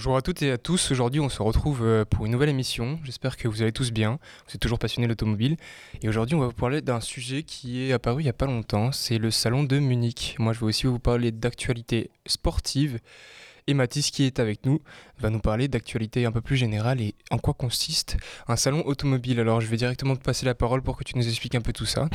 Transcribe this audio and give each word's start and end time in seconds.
Bonjour 0.00 0.16
à 0.16 0.22
toutes 0.22 0.40
et 0.40 0.50
à 0.50 0.56
tous, 0.56 0.92
aujourd'hui 0.92 1.20
on 1.20 1.28
se 1.28 1.42
retrouve 1.42 1.82
euh, 1.82 2.06
pour 2.06 2.24
une 2.24 2.32
nouvelle 2.32 2.48
émission, 2.48 2.98
j'espère 3.04 3.36
que 3.36 3.48
vous 3.48 3.60
allez 3.60 3.70
tous 3.70 3.92
bien, 3.92 4.12
vous 4.46 4.54
êtes 4.54 4.60
toujours 4.60 4.78
passionnés 4.78 5.06
d'automobile 5.06 5.58
et 6.00 6.08
aujourd'hui 6.08 6.34
on 6.34 6.40
va 6.40 6.46
vous 6.46 6.54
parler 6.54 6.80
d'un 6.80 7.00
sujet 7.00 7.42
qui 7.42 7.82
est 7.82 7.92
apparu 7.92 8.22
il 8.22 8.24
n'y 8.24 8.30
a 8.30 8.32
pas 8.32 8.46
longtemps, 8.46 8.92
c'est 8.92 9.18
le 9.18 9.30
salon 9.30 9.62
de 9.62 9.78
Munich. 9.78 10.36
Moi 10.38 10.54
je 10.54 10.60
vais 10.60 10.64
aussi 10.64 10.86
vous 10.86 10.98
parler 10.98 11.32
d'actualité 11.32 12.10
sportive 12.24 12.98
et 13.66 13.74
Mathis 13.74 14.10
qui 14.10 14.24
est 14.24 14.40
avec 14.40 14.64
nous 14.64 14.80
va 15.18 15.28
nous 15.28 15.38
parler 15.38 15.68
d'actualité 15.68 16.24
un 16.24 16.32
peu 16.32 16.40
plus 16.40 16.56
générale 16.56 17.02
et 17.02 17.14
en 17.30 17.36
quoi 17.36 17.52
consiste 17.52 18.16
un 18.48 18.56
salon 18.56 18.82
automobile. 18.86 19.38
Alors 19.38 19.60
je 19.60 19.66
vais 19.66 19.76
directement 19.76 20.16
te 20.16 20.22
passer 20.22 20.46
la 20.46 20.54
parole 20.54 20.80
pour 20.80 20.96
que 20.96 21.04
tu 21.04 21.18
nous 21.18 21.28
expliques 21.28 21.56
un 21.56 21.60
peu 21.60 21.74
tout 21.74 21.84
ça. 21.84 22.08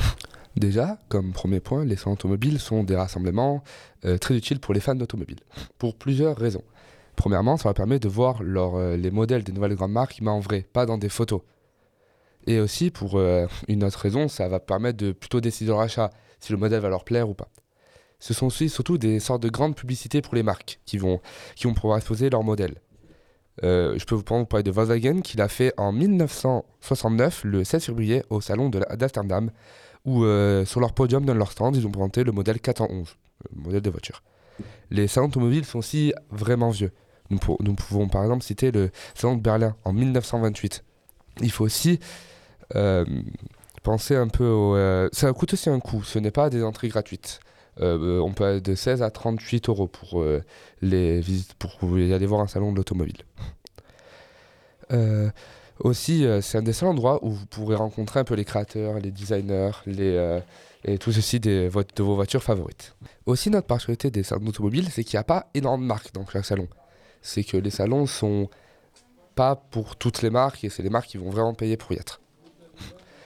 Déjà, 0.56 0.98
comme 1.08 1.34
premier 1.34 1.60
point, 1.60 1.86
les 1.86 1.98
salons 1.98 2.14
automobiles 2.14 2.60
sont 2.60 2.84
des 2.84 2.96
rassemblements 2.96 3.64
euh, 4.06 4.18
très 4.18 4.36
utiles 4.36 4.60
pour 4.60 4.74
les 4.74 4.80
fans 4.80 4.96
d'automobiles, 4.96 5.42
pour 5.78 5.96
plusieurs 5.96 6.36
raisons. 6.36 6.64
Premièrement, 7.16 7.58
ça 7.58 7.70
va 7.70 7.74
permettre 7.74 8.08
de 8.08 8.14
voir 8.14 8.42
euh, 8.42 8.98
les 8.98 9.12
modèles 9.12 9.44
des 9.44 9.52
nouvelles 9.52 9.76
grandes 9.76 9.92
marques, 9.92 10.20
mais 10.22 10.30
en 10.30 10.40
vrai, 10.40 10.66
pas 10.74 10.86
dans 10.86 10.98
des 10.98 11.10
photos. 11.10 11.42
Et 12.48 12.60
aussi, 12.60 12.92
pour 12.92 13.16
euh, 13.16 13.48
une 13.68 13.84
autre 13.84 14.00
raison, 14.00 14.28
ça 14.28 14.48
va 14.48 14.60
permettre 14.60 14.98
de 14.98 15.12
plutôt 15.12 15.42
décider 15.42 15.70
leur 15.70 15.80
achat, 15.80 16.12
si 16.40 16.52
le 16.52 16.58
modèle 16.58 16.82
va 16.82 16.90
leur 16.90 17.04
plaire 17.04 17.30
ou 17.30 17.34
pas. 17.34 17.50
Ce 18.20 18.34
sont 18.34 18.48
aussi 18.48 18.70
surtout 18.70 18.98
des 18.98 19.20
sortes 19.20 19.42
de 19.42 19.50
grandes 19.50 19.76
publicités 19.76 20.22
pour 20.22 20.36
les 20.36 20.44
marques 20.44 20.80
qui 20.86 20.98
vont, 20.98 21.22
qui 21.56 21.68
vont 21.68 21.74
pouvoir 21.74 21.98
exposer 21.98 22.30
leur 22.30 22.44
modèle. 22.44 22.76
Euh, 23.64 23.98
je 23.98 24.06
peux 24.06 24.16
vous 24.16 24.24
parler 24.24 24.64
de 24.64 24.72
Volkswagen 24.72 25.22
qui 25.22 25.38
l'a 25.38 25.48
fait 25.48 25.74
en 25.78 25.92
1969, 25.92 27.44
le 27.46 27.64
16 27.64 27.86
février, 27.86 28.24
au 28.30 28.42
salon 28.42 28.70
d'Amsterdam, 28.70 29.52
où 30.06 30.24
sur 30.66 30.80
leur 30.80 30.94
podium, 30.94 31.26
dans 31.26 31.34
leur 31.34 31.52
stand, 31.52 31.76
ils 31.76 31.88
ont 31.88 31.92
présenté 31.92 32.24
le 32.24 32.32
modèle 32.32 32.60
411, 32.60 33.18
le 33.56 33.62
modèle 33.62 33.82
de 33.82 33.90
voiture. 33.90 34.22
Les 34.92 35.08
salons 35.08 35.28
automobiles 35.28 35.66
sont 35.66 35.80
aussi 35.80 36.14
vraiment 36.30 36.70
vieux. 36.70 36.92
Nous, 37.30 37.40
pouvons 37.40 38.08
par 38.08 38.24
exemple 38.24 38.44
citer 38.44 38.72
le 38.72 38.92
salon 39.16 39.36
de 39.36 39.42
Berlin 39.42 39.76
en 39.84 39.94
1928. 39.94 40.84
Il 41.42 41.52
faut 41.52 41.66
aussi 41.66 42.00
euh, 42.76 43.06
penser 43.84 44.16
un 44.16 44.28
peu 44.28 44.48
au... 44.48 44.76
Euh, 44.76 45.10
ça 45.12 45.32
coûte 45.34 45.54
aussi 45.54 45.70
un 45.70 45.80
coût, 45.80 46.04
ce 46.04 46.20
n'est 46.20 46.32
pas 46.32 46.50
des 46.50 46.64
entrées 46.64 46.88
gratuites. 46.88 47.40
Euh, 47.82 48.20
on 48.20 48.32
peut 48.32 48.46
aller 48.46 48.62
de 48.62 48.76
16 48.76 49.02
à 49.02 49.10
38 49.10 49.70
euros 49.70 49.88
pour, 49.88 50.24
les 50.82 51.20
visites, 51.20 51.56
pour 51.56 51.78
aller 51.84 52.26
voir 52.26 52.42
un 52.42 52.48
salon 52.48 52.72
de 52.72 52.78
l'automobile. 52.78 53.24
aussi, 55.80 56.26
c'est 56.42 56.60
un 56.60 56.62
des 56.62 56.74
seuls 56.74 56.90
endroits 56.90 57.26
où 57.26 57.32
vous 57.32 57.46
pourrez 57.48 57.76
rencontrer 57.76 58.20
un 58.20 58.24
peu 58.24 58.36
les 58.36 58.46
créateurs, 58.46 59.00
les 59.00 59.12
designers, 59.12 59.72
les, 59.88 60.42
et 60.86 61.00
tout 61.00 61.12
ceci 61.12 61.40
de 61.40 61.70
vos 61.70 62.16
voitures 62.16 62.44
favorites. 62.44 62.96
Aussi, 63.26 63.50
notre 63.50 63.68
particularité 63.68 64.12
des 64.12 64.24
salons 64.24 64.48
automobiles, 64.48 64.90
c'est 64.92 65.04
qu'il 65.04 65.18
n'y 65.18 65.22
a 65.22 65.26
pas 65.26 65.50
énormément 65.56 65.82
de 65.82 65.88
marques 65.88 66.14
dans 66.14 66.26
chaque 66.28 66.46
salon 66.46 66.68
c'est 67.26 67.44
que 67.44 67.58
les 67.58 67.72
salons 67.72 68.06
sont 68.06 68.50
pas 69.34 69.56
pour 69.56 69.96
toutes 69.96 70.22
les 70.22 70.30
marques 70.30 70.64
et 70.64 70.70
c'est 70.70 70.84
les 70.84 70.90
marques 70.90 71.08
qui 71.08 71.18
vont 71.18 71.32
vraiment 71.32 71.56
payer 71.56 71.76
pour 71.76 71.92
y 71.92 71.96
être. 71.96 72.22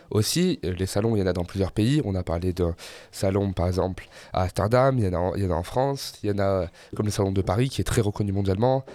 Aussi, 0.09 0.59
les 0.64 0.88
salons, 0.88 1.16
il 1.16 1.19
y 1.19 1.22
en 1.22 1.28
a 1.28 1.33
dans 1.33 1.44
plusieurs 1.44 1.72
pays. 1.72 2.02
On 2.03 2.16
a 2.16 2.23
parlé 2.23 2.52
d'un 2.52 2.75
salon, 3.11 3.53
par 3.53 3.67
exemple, 3.67 4.08
à 4.33 4.44
Amsterdam, 4.44 4.97
il 4.97 5.06
y, 5.06 5.16
en 5.16 5.52
a, 5.52 5.53
en 5.53 5.64
France, 5.64 6.14
il 6.23 6.30
y 6.30 6.33
en 6.33 6.39
a 6.39 6.66
comme 6.95 7.06
le 7.06 7.11
salon 7.11 7.31
de 7.31 7.41
Paris, 7.44 7.69
qui 7.69 7.81
est 7.81 7.83
très 7.83 8.02
reconnu 8.02 8.31
mondialement. 8.31 8.86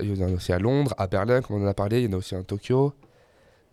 Il 0.00 0.16
y 0.16 0.22
en 0.22 0.28
a 0.28 0.30
aussi 0.30 0.52
à 0.52 0.58
Londres, 0.58 0.94
à 0.96 1.08
Berlin, 1.08 1.42
comme 1.42 1.56
on 1.60 1.64
en 1.66 1.68
a 1.68 1.74
parlé, 1.74 2.00
il 2.00 2.04
y 2.04 2.08
en 2.08 2.14
a 2.14 2.16
aussi 2.16 2.34
à 2.34 2.42
Tokyo. 2.42 2.94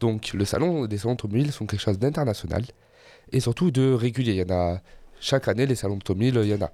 Donc, 0.01 0.33
le 0.33 0.43
salon 0.43 0.87
des 0.87 0.97
salons 0.97 1.13
automobiles 1.13 1.53
sont 1.53 1.65
quelque 1.67 1.81
chose 1.81 1.99
d'international 1.99 2.65
et 3.31 3.39
surtout 3.39 3.71
de 3.71 3.93
régulier. 3.93 4.33
Il 4.33 4.49
y 4.49 4.53
en 4.53 4.79
chaque 5.21 5.47
année, 5.47 5.65
les 5.65 5.75
salons 5.75 5.97
automobiles, 5.97 6.37
il 6.43 6.49
y 6.49 6.53
en 6.53 6.63
a. 6.63 6.71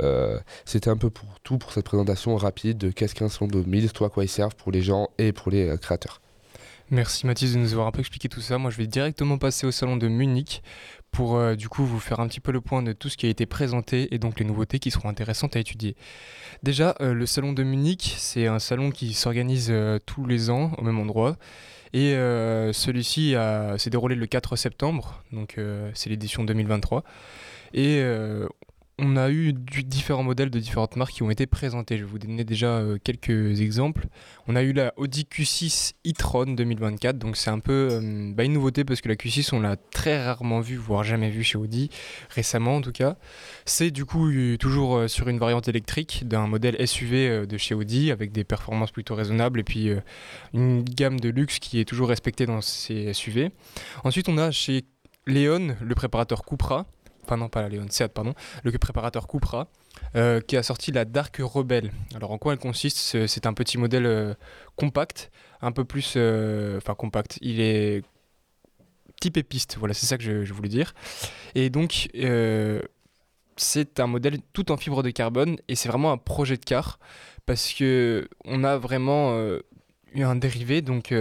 Euh, 0.00 0.38
c'était 0.64 0.90
un 0.90 0.96
peu 0.96 1.10
pour 1.10 1.40
tout 1.42 1.58
pour 1.58 1.72
cette 1.72 1.84
présentation 1.84 2.36
rapide 2.36 2.78
de 2.78 2.90
qu'est-ce 2.90 3.14
qu'un 3.14 3.28
salon 3.28 3.48
de 3.48 3.88
toi 3.88 4.06
à 4.06 4.10
quoi 4.10 4.24
ils 4.24 4.28
servent 4.28 4.54
pour 4.56 4.72
les 4.72 4.82
gens 4.82 5.08
et 5.18 5.32
pour 5.32 5.50
les 5.50 5.68
euh, 5.68 5.76
créateurs. 5.76 6.20
Merci 6.90 7.26
Mathis 7.26 7.54
de 7.54 7.58
nous 7.58 7.72
avoir 7.72 7.86
un 7.86 7.90
peu 7.90 8.00
expliqué 8.00 8.28
tout 8.28 8.40
ça. 8.40 8.58
Moi 8.58 8.70
je 8.70 8.76
vais 8.76 8.86
directement 8.86 9.38
passer 9.38 9.66
au 9.66 9.70
salon 9.70 9.96
de 9.96 10.08
Munich 10.08 10.62
pour 11.10 11.36
euh, 11.36 11.54
du 11.54 11.68
coup 11.68 11.84
vous 11.84 12.00
faire 12.00 12.20
un 12.20 12.28
petit 12.28 12.40
peu 12.40 12.52
le 12.52 12.60
point 12.60 12.82
de 12.82 12.92
tout 12.92 13.08
ce 13.08 13.16
qui 13.16 13.26
a 13.26 13.28
été 13.28 13.46
présenté 13.46 14.14
et 14.14 14.18
donc 14.18 14.38
les 14.38 14.44
nouveautés 14.44 14.78
qui 14.78 14.90
seront 14.90 15.08
intéressantes 15.08 15.56
à 15.56 15.60
étudier. 15.60 15.96
Déjà 16.62 16.94
le 17.00 17.26
salon 17.26 17.52
de 17.52 17.62
Munich 17.62 18.14
c'est 18.18 18.46
un 18.46 18.58
salon 18.58 18.90
qui 18.90 19.14
s'organise 19.14 19.72
tous 20.06 20.26
les 20.26 20.50
ans 20.50 20.72
au 20.78 20.82
même 20.82 20.98
endroit 20.98 21.36
et 21.92 22.12
celui-ci 22.12 23.34
s'est 23.78 23.90
déroulé 23.90 24.14
le 24.14 24.26
4 24.26 24.56
septembre 24.56 25.22
donc 25.32 25.58
c'est 25.94 26.08
l'édition 26.08 26.44
2023 26.44 27.04
et 27.74 28.02
on 29.02 29.16
a 29.16 29.30
eu 29.30 29.52
différents 29.52 30.22
modèles 30.22 30.50
de 30.50 30.60
différentes 30.60 30.94
marques 30.94 31.14
qui 31.14 31.22
ont 31.24 31.30
été 31.30 31.46
présentés. 31.46 31.96
Je 31.96 32.04
vais 32.04 32.10
vous 32.10 32.20
donner 32.20 32.44
déjà 32.44 32.68
euh, 32.68 32.98
quelques 33.02 33.60
exemples. 33.60 34.06
On 34.46 34.54
a 34.54 34.62
eu 34.62 34.72
la 34.72 34.94
Audi 34.96 35.26
Q6 35.30 35.94
e-tron 36.06 36.46
2024, 36.52 37.18
donc 37.18 37.36
c'est 37.36 37.50
un 37.50 37.58
peu 37.58 37.88
euh, 37.90 38.32
bah, 38.32 38.44
une 38.44 38.52
nouveauté 38.52 38.84
parce 38.84 39.00
que 39.00 39.08
la 39.08 39.16
Q6 39.16 39.50
on 39.54 39.60
l'a 39.60 39.76
très 39.76 40.24
rarement 40.24 40.60
vue, 40.60 40.76
voire 40.76 41.02
jamais 41.02 41.30
vue 41.30 41.42
chez 41.42 41.58
Audi, 41.58 41.90
récemment 42.30 42.76
en 42.76 42.80
tout 42.80 42.92
cas. 42.92 43.16
C'est 43.64 43.90
du 43.90 44.04
coup 44.04 44.30
euh, 44.30 44.56
toujours 44.56 45.10
sur 45.10 45.28
une 45.28 45.38
variante 45.38 45.66
électrique 45.66 46.22
d'un 46.26 46.46
modèle 46.46 46.76
SUV 46.86 47.46
de 47.46 47.58
chez 47.58 47.74
Audi 47.74 48.12
avec 48.12 48.30
des 48.30 48.44
performances 48.44 48.92
plutôt 48.92 49.16
raisonnables 49.16 49.60
et 49.60 49.64
puis 49.64 49.90
une 50.54 50.84
gamme 50.84 51.18
de 51.18 51.28
luxe 51.28 51.58
qui 51.58 51.80
est 51.80 51.84
toujours 51.84 52.08
respectée 52.08 52.46
dans 52.46 52.60
ces 52.60 53.12
SUV. 53.12 53.50
Ensuite 54.04 54.28
on 54.28 54.38
a 54.38 54.52
chez 54.52 54.84
Léon 55.26 55.76
le 55.80 55.94
préparateur 55.94 56.44
Cupra 56.44 56.86
enfin 57.24 57.36
non 57.36 57.48
pas 57.48 57.62
la 57.62 57.68
Leon 57.68 57.86
Seat 57.88 58.08
pardon, 58.08 58.34
le 58.62 58.72
préparateur 58.72 59.28
Cupra, 59.28 59.68
euh, 60.16 60.40
qui 60.40 60.56
a 60.56 60.62
sorti 60.62 60.92
la 60.92 61.04
Dark 61.04 61.36
Rebel. 61.40 61.92
Alors 62.14 62.32
en 62.32 62.38
quoi 62.38 62.52
elle 62.52 62.58
consiste? 62.58 63.26
C'est 63.26 63.46
un 63.46 63.54
petit 63.54 63.78
modèle 63.78 64.06
euh, 64.06 64.34
compact, 64.76 65.30
un 65.60 65.72
peu 65.72 65.84
plus, 65.84 66.14
euh, 66.16 66.78
enfin 66.78 66.94
compact. 66.94 67.38
Il 67.40 67.60
est 67.60 68.02
type 69.20 69.40
piste, 69.48 69.76
voilà 69.78 69.94
c'est 69.94 70.06
ça 70.06 70.18
que 70.18 70.44
je, 70.44 70.52
voulais 70.52 70.68
dire. 70.68 70.94
Et 71.54 71.70
donc 71.70 72.08
c'est 73.56 74.00
un 74.00 74.06
modèle 74.06 74.38
tout 74.52 74.72
en 74.72 74.76
fibre 74.76 75.02
de 75.02 75.10
carbone 75.10 75.58
et 75.68 75.76
c'est 75.76 75.88
vraiment 75.88 76.10
un 76.10 76.18
projet 76.18 76.56
de 76.56 76.64
car 76.64 76.98
parce 77.46 77.72
que 77.72 78.28
on 78.44 78.64
a 78.64 78.78
vraiment 78.78 79.36
eu 80.14 80.22
un 80.22 80.34
dérivé 80.34 80.82
donc 80.82 81.14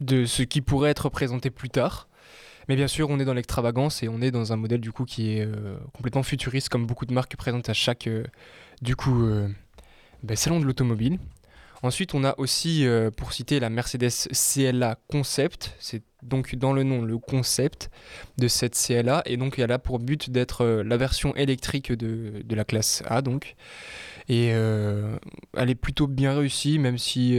de 0.00 0.24
ce 0.24 0.42
qui 0.42 0.60
pourrait 0.60 0.90
être 0.90 1.08
présenté 1.08 1.50
plus 1.50 1.70
tard 1.70 2.08
mais 2.68 2.76
bien 2.76 2.88
sûr, 2.88 3.10
on 3.10 3.18
est 3.20 3.24
dans 3.24 3.34
l'extravagance 3.34 4.02
et 4.02 4.08
on 4.08 4.20
est 4.20 4.30
dans 4.30 4.52
un 4.52 4.56
modèle 4.56 4.80
du 4.80 4.92
coup 4.92 5.04
qui 5.04 5.36
est 5.36 5.44
euh, 5.44 5.76
complètement 5.92 6.22
futuriste, 6.22 6.68
comme 6.68 6.86
beaucoup 6.86 7.06
de 7.06 7.14
marques 7.14 7.36
présentent 7.36 7.68
à 7.68 7.74
chaque 7.74 8.06
euh, 8.06 8.24
du 8.82 8.96
coup 8.96 9.24
euh, 9.24 9.48
ben, 10.22 10.36
salon 10.36 10.60
de 10.60 10.64
l'automobile. 10.64 11.18
Ensuite, 11.82 12.14
on 12.14 12.24
a 12.24 12.34
aussi, 12.38 12.86
pour 13.16 13.34
citer 13.34 13.60
la 13.60 13.68
Mercedes 13.68 14.10
CLA 14.32 14.96
Concept, 15.08 15.76
c'est 15.78 16.02
donc 16.22 16.54
dans 16.54 16.72
le 16.72 16.84
nom 16.84 17.02
le 17.02 17.18
concept 17.18 17.90
de 18.38 18.48
cette 18.48 18.74
CLA, 18.74 19.22
et 19.26 19.36
donc 19.36 19.58
elle 19.58 19.70
a 19.70 19.78
pour 19.78 19.98
but 19.98 20.30
d'être 20.30 20.64
la 20.64 20.96
version 20.96 21.36
électrique 21.36 21.92
de, 21.92 22.42
de, 22.42 22.54
la 22.54 22.64
classe 22.64 23.02
A, 23.06 23.20
donc. 23.20 23.56
Et 24.30 24.46
elle 24.46 25.70
est 25.70 25.74
plutôt 25.74 26.06
bien 26.06 26.34
réussie, 26.34 26.78
même 26.78 26.96
si 26.96 27.38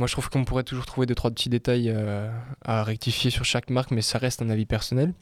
moi, 0.00 0.06
je 0.06 0.12
trouve 0.12 0.30
qu'on 0.30 0.46
pourrait 0.46 0.62
toujours 0.62 0.86
trouver 0.86 1.06
deux, 1.06 1.14
trois 1.14 1.30
petits 1.30 1.50
détails 1.50 1.92
euh, 1.94 2.26
à 2.64 2.82
rectifier 2.84 3.30
sur 3.30 3.44
chaque 3.44 3.68
marque, 3.68 3.90
mais 3.90 4.00
ça 4.00 4.16
reste 4.16 4.40
un 4.40 4.48
avis 4.48 4.64
personnel. 4.64 5.12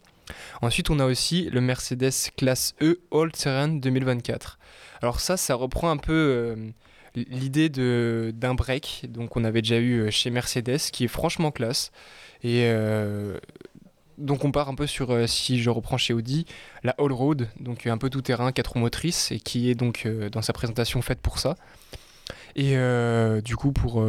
Ensuite, 0.62 0.88
on 0.88 1.00
a 1.00 1.04
aussi 1.04 1.50
le 1.50 1.60
Mercedes 1.60 2.12
classe 2.36 2.76
E 2.80 3.00
All 3.10 3.32
Terrain 3.32 3.66
2024. 3.66 4.56
Alors 5.02 5.18
ça, 5.18 5.36
ça 5.36 5.56
reprend 5.56 5.90
un 5.90 5.96
peu 5.96 6.12
euh, 6.12 6.70
l'idée 7.16 7.68
d'un 7.68 8.54
break, 8.54 9.06
donc 9.08 9.36
on 9.36 9.42
avait 9.42 9.62
déjà 9.62 9.78
eu 9.78 9.98
euh, 9.98 10.10
chez 10.12 10.30
Mercedes, 10.30 10.78
qui 10.92 11.02
est 11.02 11.08
franchement 11.08 11.50
classe. 11.50 11.90
Et 12.44 12.72
donc 14.16 14.44
on 14.44 14.52
part 14.52 14.68
un 14.68 14.76
peu 14.76 14.86
sur, 14.86 15.28
si 15.28 15.60
je 15.60 15.70
reprends 15.70 15.98
chez 15.98 16.14
Audi, 16.14 16.46
la 16.84 16.94
All 16.98 17.10
Road, 17.10 17.48
donc 17.58 17.88
un 17.88 17.98
peu 17.98 18.10
tout 18.10 18.22
terrain, 18.22 18.52
4 18.52 18.74
roues 18.74 18.78
motrices, 18.78 19.32
et 19.32 19.40
qui 19.40 19.70
est 19.70 19.74
donc 19.74 20.06
dans 20.30 20.42
sa 20.42 20.52
présentation 20.52 21.02
faite 21.02 21.18
pour 21.20 21.40
ça. 21.40 21.56
Et 22.54 22.76
du 23.42 23.56
coup, 23.56 23.72
pour 23.72 24.04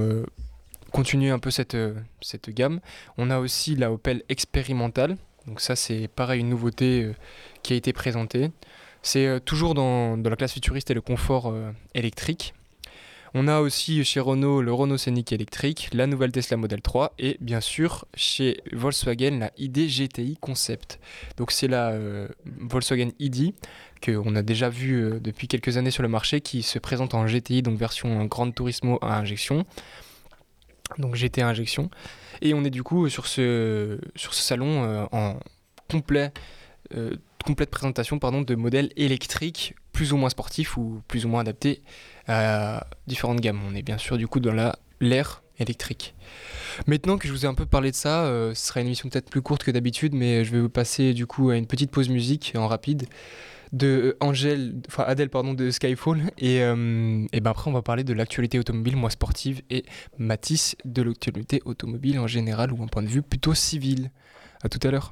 continuer 0.90 1.30
un 1.30 1.40
peu 1.40 1.52
cette, 1.52 1.76
euh, 1.76 1.94
cette 2.22 2.50
gamme. 2.50 2.80
On 3.18 3.30
a 3.30 3.40
aussi 3.40 3.76
la 3.76 3.92
Opel 3.92 4.24
expérimentale. 4.30 5.18
Donc 5.48 5.62
ça 5.62 5.76
c'est 5.76 6.08
pareil 6.08 6.42
une 6.42 6.50
nouveauté 6.50 7.04
euh, 7.04 7.14
qui 7.64 7.74
a 7.74 7.76
été 7.76 7.94
présentée. 7.94 8.52
C'est 9.02 9.26
euh, 9.26 9.40
toujours 9.40 9.74
dans, 9.74 10.18
la 10.18 10.36
classe 10.36 10.54
futuriste 10.54 10.92
et 10.92 10.94
le 10.94 11.02
confort 11.02 11.54
électrique. 11.94 12.54
On 13.36 13.48
a 13.48 13.60
aussi 13.60 14.04
chez 14.04 14.20
Renault 14.20 14.64
le 14.64 14.74
Renault 14.74 14.98
Scénic 14.98 15.32
électrique, 15.32 15.90
la 15.94 16.08
nouvelle 16.08 16.32
Tesla 16.32 16.58
Model 16.58 16.82
3 16.82 17.14
et 17.20 17.38
bien 17.40 17.62
sûr 17.62 18.06
chez 18.16 18.60
Volkswagen 18.72 19.38
la 19.38 19.52
ID 19.58 19.88
GTI 19.88 20.38
Concept. 20.42 21.00
Donc 21.38 21.52
c'est 21.52 21.68
la 21.68 21.94
Volkswagen 22.46 23.12
ID 23.20 23.54
qu'on 24.04 24.36
a 24.36 24.42
déjà 24.42 24.70
vu 24.70 25.20
depuis 25.22 25.48
quelques 25.48 25.78
années 25.78 25.92
sur 25.92 26.02
le 26.02 26.10
marché 26.10 26.42
qui 26.42 26.64
se 26.64 26.80
présente 26.80 27.14
en 27.14 27.28
GTI, 27.28 27.62
donc 27.62 27.78
version 27.78 28.26
Grand 28.26 28.50
Turismo 28.50 28.98
à 29.04 29.20
injection 29.20 29.64
donc 30.98 31.16
GT 31.16 31.42
injection. 31.42 31.90
Et 32.42 32.54
on 32.54 32.64
est 32.64 32.70
du 32.70 32.84
coup 32.84 33.10
sur 33.10 33.28
ce, 33.28 34.00
sur 34.16 34.34
ce 34.34 34.42
salon 34.42 34.84
euh, 34.84 35.06
en 35.12 35.40
complet 35.90 36.32
complète 37.46 37.70
présentation 37.70 38.20
pardon, 38.20 38.42
de 38.42 38.56
modèles 38.56 38.92
électriques 38.98 39.76
plus 39.94 40.12
ou 40.12 40.18
moins 40.18 40.30
sportifs 40.30 40.78
ou 40.78 41.02
plus 41.08 41.26
ou 41.26 41.30
moins 41.30 41.42
adaptés 41.42 41.82
à 42.28 42.88
différentes 43.08 43.40
gammes. 43.40 43.62
On 43.68 43.76
est 43.76 43.82
bien 43.82 43.98
sûr 43.98 44.18
du 44.18 44.28
coup 44.28 44.40
dans 44.40 44.72
l'ère 45.00 45.44
électrique. 45.60 46.16
Maintenant 46.88 47.18
que 47.18 47.28
je 47.28 47.34
vous 47.34 47.46
ai 47.46 47.48
un 47.48 47.54
peu 47.54 47.66
parlé 47.66 47.92
de 47.92 47.96
ça, 47.96 48.26
ce 48.54 48.68
sera 48.68 48.82
une 48.82 48.88
émission 48.88 49.10
peut-être 49.10 49.30
plus 49.30 49.42
courte 49.42 49.64
que 49.64 49.72
d'habitude, 49.72 50.14
mais 50.14 50.46
je 50.46 50.52
vais 50.52 50.60
vous 50.60 50.70
passer 50.70 51.14
du 51.14 51.28
coup 51.28 51.50
à 51.50 51.58
une 51.58 51.68
petite 51.68 51.92
pause 51.92 52.10
musique 52.10 52.54
en 52.56 52.68
rapide 52.68 53.08
de 53.72 54.18
Angèle, 54.20 54.76
enfin 54.88 55.04
Adèle 55.04 55.30
pardon, 55.30 55.54
de 55.54 55.70
Skyfall. 55.72 56.32
Et, 56.38 56.62
euh, 56.62 57.26
ben 57.32 57.50
après, 57.50 57.70
on 57.70 57.74
va 57.74 57.82
parler 57.82 58.04
de 58.04 58.14
l'actualité 58.14 58.60
automobile, 58.60 58.96
moins 58.96 59.10
sportive, 59.10 59.62
et 59.70 59.86
Matisse 60.18 60.76
de 60.86 61.02
l'actualité 61.02 61.62
automobile 61.66 62.20
en 62.20 62.28
général 62.28 62.72
ou 62.72 62.84
un 62.84 62.88
point 62.88 63.04
de 63.04 63.08
vue 63.08 63.22
plutôt 63.22 63.54
civil. 63.54 64.12
À 64.64 64.70
tout 64.70 64.80
à 64.86 64.92
l'heure. 64.92 65.12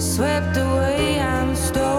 swept 0.00 0.56
away 0.56 1.20
I'm 1.20 1.54
stolen. 1.56 1.97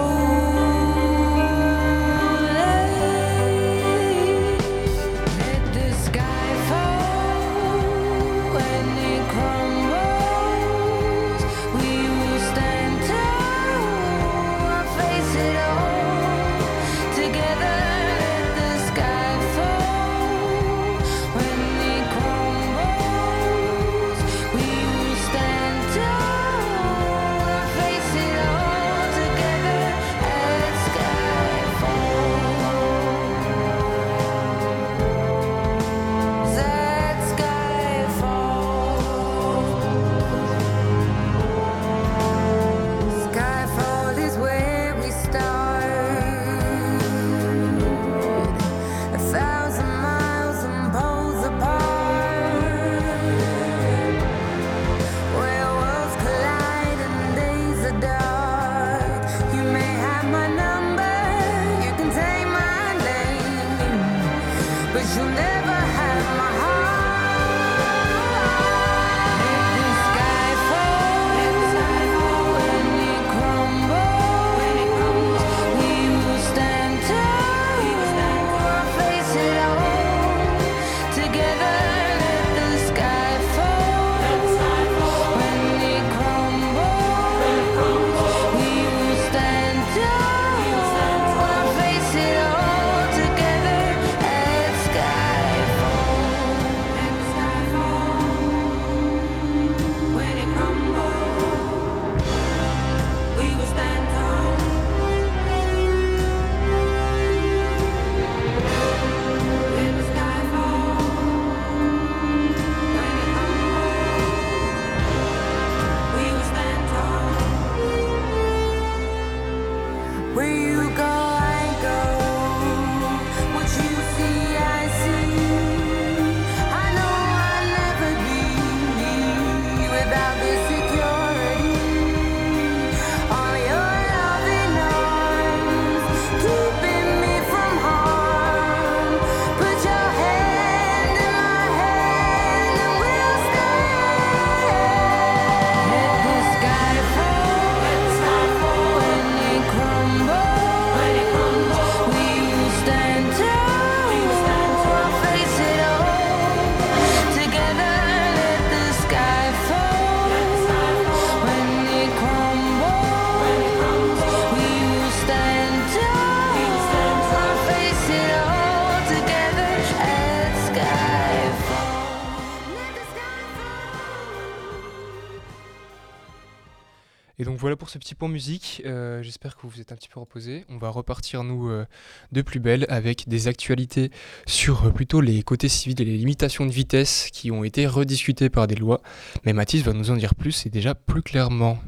Voilà 177.60 177.76
pour 177.76 177.90
ce 177.90 177.98
petit 177.98 178.14
point 178.14 178.28
musique. 178.28 178.80
Euh, 178.86 179.22
j'espère 179.22 179.54
que 179.54 179.62
vous 179.62 179.68
vous 179.68 179.82
êtes 179.82 179.92
un 179.92 179.94
petit 179.94 180.08
peu 180.08 180.18
reposé. 180.18 180.64
On 180.70 180.78
va 180.78 180.88
repartir, 180.88 181.44
nous, 181.44 181.68
euh, 181.68 181.84
de 182.32 182.40
plus 182.40 182.58
belle 182.58 182.86
avec 182.88 183.28
des 183.28 183.48
actualités 183.48 184.10
sur 184.46 184.86
euh, 184.86 184.90
plutôt 184.90 185.20
les 185.20 185.42
côtés 185.42 185.68
civils 185.68 186.00
et 186.00 186.06
les 186.06 186.16
limitations 186.16 186.64
de 186.64 186.70
vitesse 186.70 187.28
qui 187.30 187.50
ont 187.50 187.62
été 187.62 187.86
rediscutées 187.86 188.48
par 188.48 188.66
des 188.66 188.76
lois. 188.76 189.02
Mais 189.44 189.52
Mathis 189.52 189.82
va 189.82 189.92
nous 189.92 190.10
en 190.10 190.16
dire 190.16 190.34
plus 190.34 190.64
et 190.64 190.70
déjà 190.70 190.94
plus 190.94 191.20
clairement. 191.20 191.78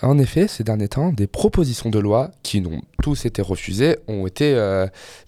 En 0.00 0.18
effet, 0.18 0.48
ces 0.48 0.64
derniers 0.64 0.88
temps, 0.88 1.12
des 1.12 1.26
propositions 1.26 1.90
de 1.90 1.98
loi 1.98 2.30
qui 2.42 2.62
n'ont 2.62 2.80
tous 3.02 3.26
été 3.26 3.42
refusées 3.42 3.98
ont 4.08 4.26
été 4.26 4.54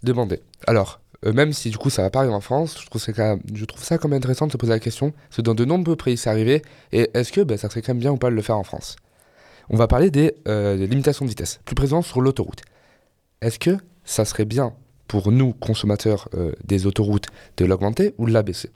demandées. 0.03 0.41
Alors, 0.67 1.03
euh, 1.27 1.33
même 1.33 1.53
si 1.53 1.71
du 1.71 1.77
coup 1.77 1.91
ça 1.91 2.03
va 2.03 2.11
pas 2.11 2.21
arriver 2.21 2.35
en 2.35 2.41
France, 2.41 2.79
je 2.81 2.87
trouve, 2.87 3.03
ça, 3.03 3.13
quand 3.13 4.09
même- 4.09 4.17
intéressant 4.17 4.47
de 4.47 4.53
se 4.53 4.57
poser 4.57 4.73
la 4.73 4.79
question, 4.81 5.11
parce 5.11 5.37
que 5.37 5.43
dans 5.43 5.55
de 5.55 5.65
nombreux 5.65 5.97
pays 5.97 6.17
c'est 6.17 6.31
arrivé, 6.31 6.63
et 6.93 7.11
est-ce 7.15 7.33
que 7.33 7.41
ben, 7.43 7.59
ça 7.59 7.69
serait 7.69 7.83
quand 7.83 7.93
même 7.93 8.01
bien 8.01 8.13
ou 8.13 8.17
pas 8.17 8.31
de 8.31 8.35
le 8.35 8.43
faire 8.43 8.57
en 8.57 8.65
France? 8.65 8.97
On 9.69 9.77
va 9.77 9.89
parler 9.89 10.11
des, 10.11 10.37
euh, 10.47 10.77
des 10.77 10.87
limitations 10.87 11.25
de 11.25 11.31
vitesse, 11.31 11.61
plus 11.65 11.75
présentes 11.75 12.05
sur 12.05 12.21
l'autoroute. 12.21 12.63
Est-ce 13.43 13.59
que 13.59 13.77
ça 14.05 14.25
serait 14.25 14.45
bien 14.45 14.73
pour 15.09 15.33
nous, 15.33 15.53
consommateurs 15.53 16.29
euh, 16.35 16.53
des 16.65 16.87
autoroutes, 16.87 17.27
de 17.57 17.65
l'augmenter 17.65 18.15
ou 18.19 18.27
de 18.27 18.33
l'abaisser? 18.33 18.71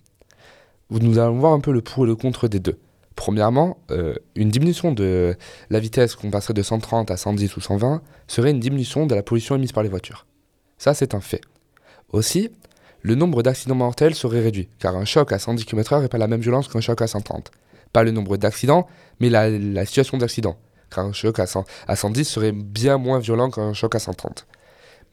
Nous 0.90 1.18
allons 1.18 1.38
voir 1.38 1.52
un 1.52 1.60
peu 1.60 1.72
le 1.72 1.80
pour 1.80 2.04
et 2.04 2.06
le 2.08 2.16
contre 2.16 2.48
des 2.48 2.58
deux. 2.58 2.76
Premièrement, 3.14 3.78
une 4.34 4.48
diminution 4.48 4.92
de 4.92 5.36
la 5.68 5.78
vitesse 5.78 6.16
qu'on 6.16 6.30
passerait 6.30 6.54
de 6.54 6.62
130 6.62 7.10
à 7.10 7.16
110 7.16 7.56
ou 7.56 7.60
120 7.60 8.02
serait 8.26 8.50
une 8.50 8.60
diminution 8.60 9.06
de 9.06 9.14
la 9.14 9.22
pollution 9.22 9.56
émise 9.56 9.72
par 9.72 9.82
les 9.82 9.88
voitures. 9.88 10.26
Ça, 10.78 10.94
c'est 10.94 11.14
un 11.14 11.20
fait. 11.20 11.42
Aussi, 12.12 12.50
le 13.02 13.14
nombre 13.14 13.42
d'accidents 13.42 13.74
mortels 13.74 14.14
serait 14.14 14.40
réduit, 14.40 14.68
car 14.78 14.96
un 14.96 15.04
choc 15.04 15.32
à 15.32 15.38
110 15.38 15.64
km/h 15.64 16.02
n'est 16.02 16.08
pas 16.08 16.18
la 16.18 16.26
même 16.26 16.40
violence 16.40 16.68
qu'un 16.68 16.80
choc 16.80 17.00
à 17.00 17.06
130. 17.06 17.50
Pas 17.92 18.02
le 18.02 18.10
nombre 18.10 18.36
d'accidents, 18.36 18.86
mais 19.20 19.30
la, 19.30 19.84
situation 19.86 20.18
d'accident, 20.18 20.56
car 20.90 21.06
un 21.06 21.12
choc 21.12 21.38
à, 21.38 21.46
100 21.46 21.64
à 21.86 21.96
110 21.96 22.24
serait 22.24 22.52
bien 22.52 22.98
moins 22.98 23.18
violent 23.18 23.50
qu'un 23.50 23.72
choc 23.72 23.94
à 23.94 23.98
130. 23.98 24.46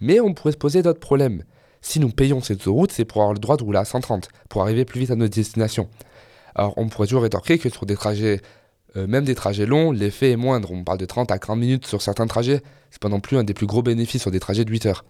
Mais 0.01 0.19
on 0.19 0.33
pourrait 0.33 0.51
se 0.51 0.57
poser 0.57 0.83
d'autres 0.83 0.99
problèmes. 0.99 1.43
Si 1.81 1.99
nous 1.99 2.09
payons 2.09 2.41
ces 2.41 2.55
autoroutes, 2.55 2.91
c'est 2.91 3.05
pour 3.05 3.21
avoir 3.21 3.33
le 3.33 3.39
droit 3.39 3.57
de 3.57 3.63
rouler 3.63 3.79
à 3.79 3.85
130, 3.85 4.29
pour 4.49 4.61
arriver 4.63 4.83
plus 4.83 4.99
vite 4.99 5.11
à 5.11 5.15
notre 5.15 5.35
destination. 5.35 5.87
Alors 6.55 6.73
on 6.77 6.89
pourrait 6.89 7.07
toujours 7.07 7.23
rétorquer 7.23 7.59
que 7.59 7.69
sur 7.69 7.85
des 7.85 7.95
trajets, 7.95 8.41
euh, 8.95 9.07
même 9.07 9.23
des 9.23 9.35
trajets 9.35 9.65
longs, 9.65 9.91
l'effet 9.91 10.31
est 10.31 10.35
moindre. 10.35 10.71
On 10.71 10.83
parle 10.83 10.97
de 10.97 11.05
30 11.05 11.31
à 11.31 11.37
40 11.37 11.59
minutes 11.59 11.87
sur 11.87 12.01
certains 12.01 12.27
trajets, 12.27 12.61
c'est 12.89 13.01
pas 13.01 13.09
non 13.09 13.19
plus 13.19 13.37
un 13.37 13.43
des 13.43 13.53
plus 13.53 13.67
gros 13.67 13.83
bénéfices 13.83 14.23
sur 14.23 14.31
des 14.31 14.39
trajets 14.39 14.65
de 14.65 14.71
8 14.71 14.87
heures. 14.87 15.05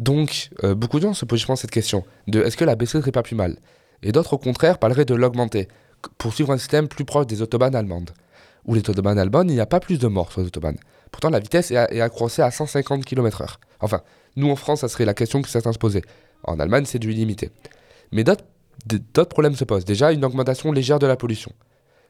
Donc 0.00 0.48
euh, 0.64 0.74
beaucoup 0.74 0.96
de 0.98 1.02
gens 1.02 1.14
se 1.14 1.26
posent, 1.26 1.44
cette 1.56 1.70
question 1.70 2.04
de 2.26 2.42
est-ce 2.42 2.56
que 2.56 2.64
la 2.64 2.74
baisser 2.74 2.98
serait 2.98 3.12
pas 3.12 3.22
plus 3.22 3.36
mal? 3.36 3.58
Et 4.02 4.12
d'autres 4.12 4.32
au 4.32 4.38
contraire 4.38 4.78
parleraient 4.78 5.04
de 5.04 5.14
l'augmenter, 5.14 5.68
pour 6.16 6.32
suivre 6.32 6.50
un 6.52 6.58
système 6.58 6.88
plus 6.88 7.04
proche 7.04 7.26
des 7.26 7.42
autobahnes 7.42 7.76
allemandes. 7.76 8.10
Où 8.64 8.74
les 8.74 8.80
autobahnes 8.80 9.18
allemandes, 9.18 9.50
il 9.50 9.54
n'y 9.54 9.60
a 9.60 9.66
pas 9.66 9.78
plus 9.78 9.98
de 9.98 10.08
morts 10.08 10.32
sur 10.32 10.40
les 10.40 10.46
autobahnes. 10.46 10.78
Pourtant 11.12 11.28
la 11.28 11.38
vitesse 11.38 11.70
est, 11.70 11.74
est 11.74 12.00
accroissée 12.00 12.40
à 12.40 12.50
150 12.50 13.04
km/h. 13.04 13.56
Enfin, 13.80 14.00
nous 14.36 14.50
en 14.50 14.56
France, 14.56 14.80
ça 14.80 14.88
serait 14.88 15.04
la 15.04 15.12
question 15.12 15.42
que 15.42 15.50
certains 15.50 15.72
se 15.72 15.78
posaient. 15.78 16.04
En 16.44 16.58
Allemagne, 16.58 16.86
c'est 16.86 16.98
du 16.98 17.12
illimité. 17.12 17.50
Mais 18.10 18.24
d'autres 18.24 19.28
problèmes 19.28 19.54
se 19.54 19.64
posent. 19.64 19.84
Déjà, 19.84 20.12
une 20.12 20.24
augmentation 20.24 20.72
légère 20.72 20.98
de 20.98 21.06
la 21.06 21.16
pollution. 21.16 21.52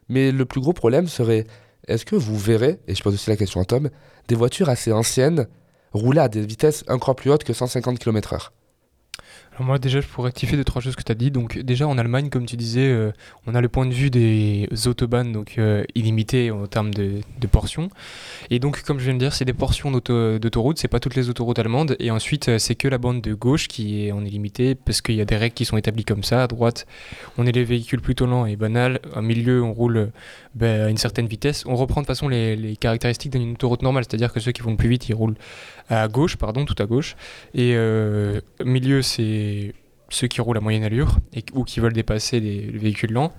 Mais 0.09 0.31
le 0.31 0.45
plus 0.45 0.61
gros 0.61 0.73
problème 0.73 1.09
serait, 1.09 1.47
est-ce 1.89 2.05
que 2.05 2.15
vous 2.15 2.39
verrez, 2.39 2.79
et 2.87 2.95
je 2.95 3.03
pose 3.03 3.15
aussi 3.15 3.31
la 3.31 3.37
question 3.37 3.61
à 3.61 3.65
Tom, 3.65 3.91
des 4.29 4.37
voitures 4.37 4.69
assez 4.69 4.93
anciennes 4.93 5.49
rouler 5.93 6.21
à 6.21 6.29
des 6.29 6.45
vitesses 6.45 6.85
encore 6.89 7.17
plus 7.17 7.31
hautes 7.31 7.45
que 7.45 7.53
150 7.53 7.99
km/h 7.99 8.51
Alors 9.53 9.65
moi 9.67 9.79
déjà 9.79 10.01
je 10.01 10.07
pourrais 10.07 10.29
rectifier 10.29 10.57
deux 10.57 10.65
trois 10.65 10.81
choses 10.81 10.95
que 10.97 11.03
tu 11.03 11.11
as 11.11 11.17
dit. 11.17 11.31
Donc 11.31 11.59
déjà 11.59 11.87
en 11.89 11.99
Allemagne 11.99 12.31
comme 12.31 12.47
tu 12.47 12.57
disais 12.57 12.89
euh, 12.89 13.13
on 13.47 13.55
a 13.55 13.61
le 13.61 13.69
point 13.69 13.87
de 13.87 13.93
vue 13.93 14.11
des 14.11 14.69
autobahnes 14.87 15.33
donc 15.33 15.57
euh, 15.59 15.83
illimité 15.97 16.51
en 16.51 16.67
termes 16.67 16.95
de, 16.95 17.21
portions. 17.51 17.89
Et 18.51 18.61
donc 18.61 18.83
comme 18.83 19.01
je 19.01 19.05
viens 19.05 19.15
de 19.15 19.19
dire 19.19 19.35
c'est 19.35 19.45
des 19.45 19.53
portions 19.53 19.91
d'auto- 19.91 20.39
d'autoroute, 20.39 20.79
c'est 20.79 20.89
pas 20.89 21.01
toutes 21.01 21.17
les 21.17 21.29
autoroutes 21.29 21.59
allemandes. 21.59 21.97
Et 21.99 22.13
ensuite 22.13 22.49
euh, 22.49 22.59
c'est 22.59 22.77
que 22.77 22.87
la 22.87 22.99
bande 22.99 23.21
de 23.21 23.35
gauche 23.35 23.67
qui 23.67 24.07
est 24.07 24.13
en 24.13 24.25
illimité 24.25 24.77
parce 24.77 25.01
qu'il 25.03 25.17
y 25.17 25.21
a 25.21 25.25
des 25.25 25.37
règles 25.37 25.55
qui 25.55 25.65
sont 25.65 25.77
établies 25.77 26.05
comme 26.05 26.23
ça. 26.23 26.45
À 26.45 26.47
droite 26.47 26.87
on 27.37 27.47
est 27.47 27.53
les 27.53 27.65
véhicules 27.65 28.01
plutôt 28.01 28.27
lents 28.27 28.47
et 28.47 28.55
banals. 28.55 29.01
Au 29.17 29.23
milieu 29.23 29.63
on 29.65 29.73
roule 29.73 30.13
ben, 30.55 30.83
à 30.83 30.89
une 30.91 30.97
certaine 30.97 31.27
vitesse. 31.27 31.65
On 31.67 31.75
reprend 31.75 32.01
de 32.03 32.07
façon 32.07 32.29
les, 32.29 32.55
les 32.55 32.77
caractéristiques 32.77 33.33
d'une 33.33 33.53
autoroute 33.53 33.83
normale, 33.83 34.05
c'est-à-dire 34.09 34.33
que 34.33 34.39
ceux 34.39 34.53
qui 34.53 34.63
vont 34.63 34.71
le 34.71 34.77
plus 34.77 34.89
vite 34.89 35.09
ils 35.09 35.15
roulent 35.15 35.37
à 35.97 36.09
gauche, 36.09 36.37
pardon, 36.37 36.65
tout 36.65 36.81
à 36.81 36.87
gauche. 36.87 37.17
Et 37.55 37.75
euh, 37.75 38.41
milieu, 38.65 39.03
c'est 39.03 39.75
ceux 40.09 40.27
qui 40.27 40.41
roulent 40.41 40.57
à 40.57 40.61
moyenne 40.61 40.85
allure 40.85 41.19
et, 41.33 41.45
ou 41.53 41.65
qui 41.65 41.81
veulent 41.81 41.93
dépasser 41.93 42.41
les, 42.41 42.63
les 42.63 42.79
véhicules 42.79 43.13
lents. 43.13 43.33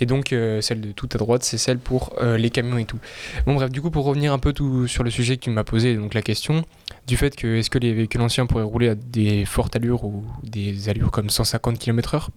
Et 0.00 0.06
donc, 0.06 0.32
euh, 0.32 0.60
celle 0.60 0.80
de 0.80 0.90
tout 0.90 1.08
à 1.14 1.18
droite, 1.18 1.44
c'est 1.44 1.58
celle 1.58 1.78
pour 1.78 2.14
euh, 2.20 2.36
les 2.36 2.50
camions 2.50 2.78
et 2.78 2.84
tout. 2.84 2.98
Bon, 3.46 3.54
bref, 3.54 3.70
du 3.70 3.80
coup, 3.80 3.90
pour 3.90 4.04
revenir 4.04 4.32
un 4.32 4.38
peu 4.38 4.52
tout 4.52 4.88
sur 4.88 5.04
le 5.04 5.10
sujet 5.10 5.36
que 5.36 5.42
tu 5.42 5.50
m'as 5.50 5.64
posé, 5.64 5.94
donc 5.94 6.14
la 6.14 6.22
question 6.22 6.64
du 7.06 7.16
fait 7.16 7.36
que 7.36 7.58
est-ce 7.58 7.70
que 7.70 7.78
les 7.78 7.92
véhicules 7.92 8.20
anciens 8.20 8.46
pourraient 8.46 8.64
rouler 8.64 8.88
à 8.88 8.94
des 8.94 9.44
fortes 9.44 9.76
allures 9.76 10.04
ou 10.04 10.24
des 10.42 10.88
allures 10.88 11.10
comme 11.10 11.30
150 11.30 11.78
km/h 11.78 12.28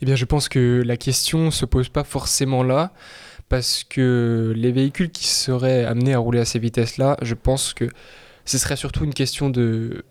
Eh 0.00 0.06
bien, 0.06 0.14
je 0.14 0.24
pense 0.24 0.48
que 0.48 0.82
la 0.84 0.96
question 0.96 1.50
se 1.50 1.64
pose 1.64 1.88
pas 1.88 2.04
forcément 2.04 2.62
là 2.62 2.92
parce 3.48 3.84
que 3.84 4.52
les 4.56 4.72
véhicules 4.72 5.10
qui 5.10 5.26
seraient 5.26 5.84
amenés 5.84 6.14
à 6.14 6.18
rouler 6.18 6.40
à 6.40 6.44
ces 6.44 6.58
vitesses-là, 6.58 7.16
je 7.22 7.34
pense 7.34 7.74
que 7.74 7.88
ce 8.44 8.58
serait 8.58 8.76
surtout 8.76 9.04
une 9.04 9.14
question 9.14 9.50
de 9.50 10.04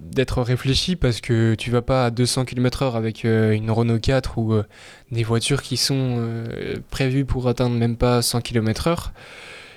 d'être 0.00 0.42
réfléchi 0.42 0.96
parce 0.96 1.20
que 1.20 1.54
tu 1.54 1.70
vas 1.70 1.82
pas 1.82 2.06
à 2.06 2.10
200 2.10 2.44
km/h 2.44 2.94
avec 2.94 3.24
euh, 3.24 3.52
une 3.52 3.70
Renault 3.70 3.98
4 3.98 4.38
ou 4.38 4.54
euh, 4.54 4.64
des 5.10 5.22
voitures 5.22 5.60
qui 5.60 5.76
sont 5.76 6.16
euh, 6.18 6.76
prévues 6.90 7.24
pour 7.24 7.48
atteindre 7.48 7.76
même 7.76 7.96
pas 7.96 8.22
100 8.22 8.40
km/h. 8.40 9.10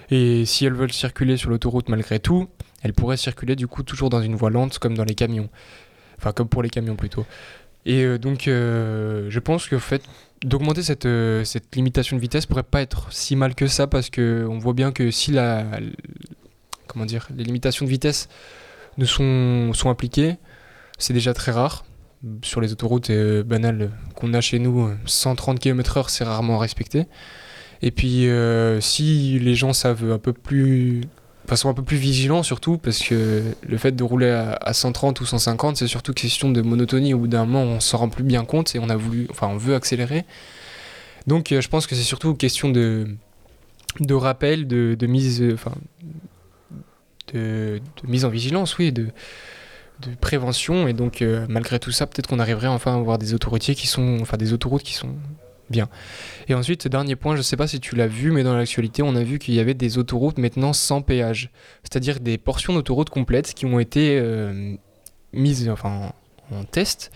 Et 0.10 0.46
si 0.46 0.66
elles 0.66 0.74
veulent 0.74 0.94
circuler 0.94 1.38
sur 1.38 1.50
l'autoroute 1.50 1.90
malgré 1.90 2.20
tout, 2.20 2.50
elles 2.82 2.94
pourraient 2.94 3.18
circuler 3.18 3.56
du 3.56 3.68
coup 3.68 3.84
toujours 3.84 4.10
dans 4.10 4.22
une 4.22 4.36
voie 4.36 4.50
lente 4.50 4.80
comme 4.80 4.96
dans 4.96 5.04
les 5.04 5.16
camions. 5.16 5.50
Enfin, 6.18 6.34
comme 6.34 6.48
pour 6.48 6.62
les 6.62 6.70
camions 6.70 6.96
plutôt. 6.96 7.26
Et 7.86 8.04
euh, 8.04 8.18
donc, 8.18 8.48
euh, 8.48 9.28
je 9.30 9.40
pense 9.40 9.68
que 9.68 9.78
fait, 9.80 10.04
d'augmenter 10.44 10.84
cette, 10.84 11.06
euh, 11.06 11.44
cette 11.44 11.76
limitation 11.76 12.16
de 12.16 12.22
vitesse 12.22 12.46
pourrait 12.46 12.64
pas 12.64 12.82
être 12.82 13.12
si 13.12 13.36
mal 13.36 13.56
que 13.56 13.68
ça 13.68 13.88
parce 13.88 14.10
que 14.10 14.46
on 14.50 14.58
voit 14.58 14.74
bien 14.74 14.92
que 14.92 15.12
si 15.12 15.32
la, 15.32 15.66
comment 16.88 17.06
dire, 17.06 17.28
les 17.36 17.44
limitations 17.44 17.86
de 17.86 17.92
vitesse 17.92 18.28
ne 18.98 19.06
sont, 19.06 19.74
sont 19.74 19.90
appliquées, 19.90 20.36
c'est 20.98 21.14
déjà 21.14 21.34
très 21.34 21.52
rare. 21.52 21.86
Sur 22.44 22.62
les 22.62 22.72
autoroutes 22.72 23.12
banales 23.12 23.90
qu'on 24.14 24.36
a 24.36 24.42
chez 24.42 24.60
nous, 24.60 24.86
euh, 24.86 24.96
130 25.06 25.60
km/h, 25.60 26.06
c'est 26.08 26.24
rarement 26.24 26.60
respecté. 26.60 27.08
Et 27.82 27.90
puis, 27.90 28.30
si 28.80 29.40
les 29.40 29.56
gens 29.56 29.74
savent 29.74 30.12
un 30.12 30.20
peu 30.20 30.34
plus. 30.34 31.02
Sont 31.56 31.70
un 31.70 31.74
peu 31.74 31.84
plus 31.84 31.98
vigilants 31.98 32.44
surtout, 32.44 32.78
parce 32.78 33.00
que 33.00 33.44
le 33.68 33.78
fait 33.78 33.92
de 33.92 34.04
rouler 34.04 34.30
à, 34.30 34.54
à 34.54 34.74
130 34.74 35.20
ou 35.22 35.26
150, 35.26 35.78
c'est 35.78 35.88
surtout 35.88 36.14
question 36.14 36.50
de 36.50 36.62
monotonie. 36.62 37.14
Au 37.14 37.20
bout 37.20 37.28
d'un 37.28 37.46
moment, 37.46 37.64
on 37.64 37.80
s'en 37.80 37.98
rend 37.98 38.10
plus 38.10 38.24
bien 38.24 38.46
compte 38.46 38.74
et 38.76 38.80
on 38.80 38.90
a 38.90 38.96
voulu. 38.96 39.28
Enfin, 39.30 39.48
on 39.48 39.58
veut 39.58 39.76
accélérer. 39.76 40.26
Donc, 41.28 41.52
euh, 41.52 41.60
je 41.62 41.68
pense 41.68 41.88
que 41.88 41.96
c'est 41.96 42.04
surtout 42.04 42.34
question 42.36 42.70
de, 42.70 43.08
de 44.00 44.14
rappel, 44.14 44.66
de, 44.68 44.96
de 44.98 45.08
mise. 45.08 45.42
euh, 45.42 45.54
Enfin, 45.54 45.74
de 47.34 47.80
mise 48.08 48.26
en 48.26 48.30
vigilance, 48.30 48.78
oui, 48.78 48.92
de, 48.92 49.08
de 50.02 50.16
prévention. 50.20 50.88
Et 50.88 50.94
donc, 50.94 51.22
euh, 51.22 51.46
malgré 51.50 51.80
tout 51.80 51.92
ça, 51.92 52.08
peut-être 52.08 52.28
qu'on 52.28 52.40
arriverait 52.40 52.68
enfin 52.68 52.94
à 52.94 52.98
avoir 52.98 53.18
des 53.18 53.34
autoroutiers 53.34 53.76
qui 53.76 53.88
sont. 53.88 54.18
Enfin, 54.22 54.38
des 54.38 54.54
autoroutes 54.54 54.84
qui 54.84 54.94
sont 54.94 55.16
bien. 55.72 55.90
Et 56.48 56.54
ensuite, 56.54 56.88
dernier 56.88 57.16
point, 57.16 57.36
je 57.36 57.42
sais 57.42 57.58
pas 57.58 57.68
si 57.68 57.80
tu 57.80 57.96
l'as 57.96 58.08
vu, 58.08 58.32
mais 58.32 58.44
dans 58.44 58.56
l'actualité, 58.56 59.02
on 59.02 59.16
a 59.16 59.24
vu 59.24 59.40
qu'il 59.40 59.54
y 59.54 59.60
avait 59.60 59.74
des 59.74 59.98
autoroutes 59.98 60.38
maintenant 60.38 60.74
sans 60.74 61.02
péage. 61.02 61.50
C'est-à-dire 61.84 62.20
des 62.20 62.38
portions 62.38 62.74
d'autoroutes 62.74 63.10
complètes 63.10 63.54
qui 63.54 63.66
ont 63.66 63.80
été 63.80 64.20
euh, 64.20 64.76
mises 65.34 65.70
enfin, 65.70 66.14
en 66.52 66.64
test 66.64 67.12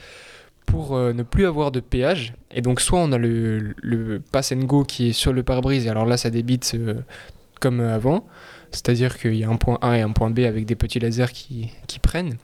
pour 0.66 0.96
euh, 0.96 1.14
ne 1.14 1.24
plus 1.24 1.46
avoir 1.46 1.72
de 1.72 1.80
péage. 1.80 2.34
Et 2.52 2.62
donc, 2.62 2.82
soit 2.82 3.00
on 3.00 3.12
a 3.12 3.18
le, 3.18 3.76
le 3.82 4.20
pass 4.20 4.52
and 4.52 4.64
go 4.64 4.84
qui 4.84 5.10
est 5.10 5.14
sur 5.14 5.34
le 5.34 5.44
pare-brise, 5.44 5.86
et 5.86 5.90
alors 5.90 6.06
là, 6.06 6.18
ça 6.18 6.30
débite 6.30 6.74
euh, 6.76 6.96
comme 7.66 7.80
avant. 7.80 8.28
C'est-à-dire 8.70 9.18
qu'il 9.18 9.34
y 9.34 9.44
a 9.44 9.50
un 9.50 9.56
point 9.56 9.80
A 9.82 9.98
et 9.98 10.02
un 10.02 10.12
point 10.12 10.30
B 10.30 10.42
avec 10.42 10.68
des 10.68 10.76
petits 10.76 11.00
lasers 11.00 11.32
qui, 11.34 11.72
qui 11.88 11.98
prennent. 11.98 12.38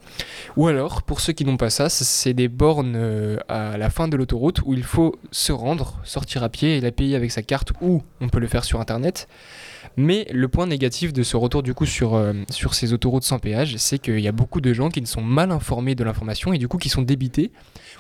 Ou 0.58 0.66
alors, 0.66 1.04
pour 1.04 1.20
ceux 1.20 1.32
qui 1.32 1.46
n'ont 1.46 1.58
pas 1.58 1.70
ça, 1.70 1.90
c'est 1.90 2.34
des 2.34 2.48
bornes 2.48 2.96
euh, 2.96 3.38
à 3.48 3.78
la 3.78 3.92
fin 3.92 4.08
de 4.08 4.18
l'autoroute 4.18 4.62
où 4.66 4.74
il 4.74 4.82
faut 4.82 5.16
se 5.30 5.52
rendre, 5.52 6.00
sortir 6.04 6.42
à 6.42 6.50
pied 6.50 6.78
et 6.78 6.82
la 6.82 6.92
payer 6.92 7.16
avec 7.16 7.30
sa 7.32 7.44
carte 7.44 7.72
ou 7.82 8.02
on 8.20 8.30
peut 8.30 8.40
le 8.40 8.48
faire 8.48 8.64
sur 8.64 8.80
Internet. 8.80 9.28
Mais 9.96 10.26
le 10.32 10.48
point 10.48 10.66
négatif 10.66 11.14
de 11.14 11.22
ce 11.22 11.38
retour 11.38 11.62
du 11.62 11.76
coup 11.76 11.86
sur, 11.86 12.16
euh, 12.16 12.34
sur 12.50 12.74
ces 12.74 12.94
autoroutes 12.94 13.24
sans 13.24 13.38
péage, 13.38 13.78
c'est 13.78 14.00
qu'il 14.00 14.22
y 14.22 14.28
a 14.28 14.32
beaucoup 14.32 14.60
de 14.60 14.74
gens 14.74 14.90
qui 14.90 15.02
ne 15.02 15.06
sont 15.06 15.22
mal 15.22 15.52
informés 15.52 15.94
de 15.94 16.04
l'information 16.04 16.52
et 16.52 16.58
du 16.58 16.68
coup 16.68 16.78
qui 16.78 16.90
sont 16.90 17.04
débités 17.04 17.52